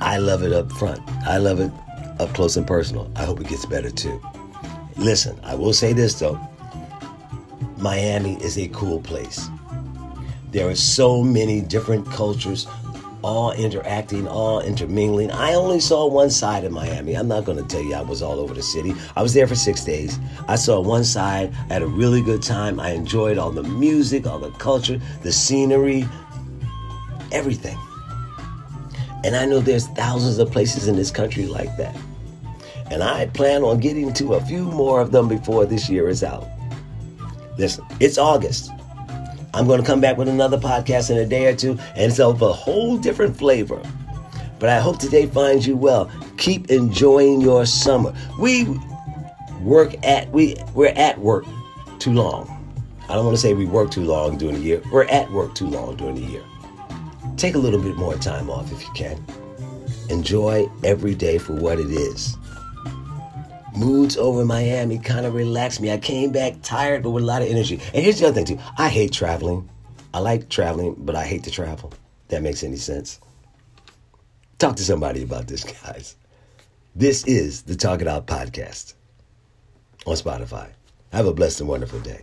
I 0.00 0.16
love 0.18 0.42
it 0.42 0.52
up 0.52 0.72
front. 0.72 1.00
I 1.26 1.38
love 1.38 1.60
it 1.60 1.70
up 2.18 2.34
close 2.34 2.56
and 2.56 2.66
personal. 2.66 3.10
I 3.16 3.24
hope 3.24 3.40
it 3.40 3.48
gets 3.48 3.66
better 3.66 3.90
too. 3.90 4.20
Listen, 4.96 5.38
I 5.42 5.54
will 5.54 5.72
say 5.72 5.92
this 5.92 6.14
though 6.14 6.38
Miami 7.78 8.34
is 8.42 8.58
a 8.58 8.68
cool 8.68 9.00
place. 9.00 9.48
There 10.50 10.68
are 10.68 10.74
so 10.74 11.22
many 11.22 11.60
different 11.60 12.06
cultures 12.06 12.66
all 13.22 13.52
interacting, 13.52 14.26
all 14.26 14.60
intermingling. 14.60 15.30
I 15.30 15.54
only 15.54 15.80
saw 15.80 16.06
one 16.06 16.30
side 16.30 16.64
of 16.64 16.72
Miami. 16.72 17.14
I'm 17.14 17.28
not 17.28 17.44
going 17.44 17.58
to 17.58 17.64
tell 17.64 17.82
you 17.82 17.94
I 17.94 18.02
was 18.02 18.22
all 18.22 18.40
over 18.40 18.54
the 18.54 18.62
city. 18.62 18.94
I 19.16 19.22
was 19.22 19.34
there 19.34 19.46
for 19.46 19.54
six 19.54 19.84
days. 19.84 20.18
I 20.48 20.56
saw 20.56 20.80
one 20.80 21.04
side, 21.04 21.52
I 21.68 21.74
had 21.74 21.82
a 21.82 21.86
really 21.86 22.22
good 22.22 22.42
time. 22.42 22.80
I 22.80 22.90
enjoyed 22.90 23.38
all 23.38 23.50
the 23.50 23.62
music, 23.62 24.26
all 24.26 24.38
the 24.38 24.50
culture, 24.52 25.00
the 25.22 25.32
scenery, 25.32 26.08
everything. 27.30 27.78
And 29.22 29.36
I 29.36 29.44
know 29.44 29.60
there's 29.60 29.88
thousands 29.88 30.38
of 30.38 30.50
places 30.50 30.88
in 30.88 30.96
this 30.96 31.10
country 31.10 31.46
like 31.46 31.76
that. 31.76 31.96
And 32.90 33.02
I 33.02 33.26
plan 33.26 33.62
on 33.62 33.78
getting 33.78 34.12
to 34.14 34.34
a 34.34 34.40
few 34.40 34.64
more 34.64 35.00
of 35.00 35.12
them 35.12 35.28
before 35.28 35.66
this 35.66 35.88
year 35.90 36.08
is 36.08 36.24
out. 36.24 36.48
Listen, 37.58 37.84
it's 38.00 38.16
August. 38.16 38.70
I'm 39.52 39.66
going 39.66 39.80
to 39.80 39.86
come 39.86 40.00
back 40.00 40.16
with 40.16 40.28
another 40.28 40.58
podcast 40.58 41.10
in 41.10 41.18
a 41.18 41.26
day 41.26 41.46
or 41.46 41.56
two, 41.56 41.72
and 41.96 42.10
it's 42.10 42.20
of 42.20 42.40
a 42.42 42.52
whole 42.52 42.96
different 42.96 43.36
flavor. 43.36 43.82
But 44.58 44.68
I 44.68 44.78
hope 44.78 44.98
today 44.98 45.26
finds 45.26 45.66
you 45.66 45.76
well. 45.76 46.10
Keep 46.36 46.70
enjoying 46.70 47.40
your 47.40 47.66
summer. 47.66 48.14
We 48.38 48.66
work 49.60 49.94
at 50.06 50.30
we 50.30 50.56
we're 50.74 50.94
at 50.96 51.18
work 51.18 51.44
too 51.98 52.12
long. 52.12 52.56
I 53.08 53.14
don't 53.14 53.24
want 53.24 53.36
to 53.36 53.40
say 53.40 53.54
we 53.54 53.66
work 53.66 53.90
too 53.90 54.04
long 54.04 54.38
during 54.38 54.56
the 54.56 54.60
year. 54.60 54.82
We're 54.92 55.04
at 55.06 55.30
work 55.32 55.54
too 55.54 55.66
long 55.66 55.96
during 55.96 56.14
the 56.14 56.22
year. 56.22 56.44
take 57.36 57.54
a 57.54 57.58
little 57.58 57.80
bit 57.82 57.96
more 57.96 58.14
time 58.16 58.50
off 58.50 58.70
if 58.70 58.82
you 58.82 58.92
can. 58.94 59.24
Enjoy 60.10 60.68
every 60.84 61.14
day 61.14 61.38
for 61.38 61.54
what 61.54 61.80
it 61.80 61.90
is. 61.90 62.36
Moods 63.76 64.16
over 64.16 64.44
Miami 64.44 64.98
kind 64.98 65.26
of 65.26 65.34
relaxed 65.34 65.80
me. 65.80 65.92
I 65.92 65.98
came 65.98 66.32
back 66.32 66.54
tired, 66.62 67.02
but 67.02 67.10
with 67.10 67.22
a 67.22 67.26
lot 67.26 67.42
of 67.42 67.48
energy. 67.48 67.80
And 67.94 68.04
here's 68.04 68.20
the 68.20 68.26
other 68.28 68.42
thing, 68.42 68.56
too. 68.56 68.62
I 68.76 68.88
hate 68.88 69.12
traveling. 69.12 69.68
I 70.12 70.18
like 70.18 70.48
traveling, 70.48 70.96
but 70.98 71.14
I 71.14 71.24
hate 71.24 71.44
to 71.44 71.50
travel. 71.50 71.92
That 72.28 72.42
makes 72.42 72.62
any 72.64 72.76
sense. 72.76 73.20
Talk 74.58 74.76
to 74.76 74.84
somebody 74.84 75.22
about 75.22 75.46
this, 75.46 75.64
guys. 75.64 76.16
This 76.96 77.24
is 77.26 77.62
the 77.62 77.76
Talk 77.76 78.02
It 78.02 78.08
Out 78.08 78.26
podcast 78.26 78.94
on 80.06 80.16
Spotify. 80.16 80.68
Have 81.12 81.26
a 81.26 81.32
blessed 81.32 81.60
and 81.60 81.68
wonderful 81.68 82.00
day. 82.00 82.20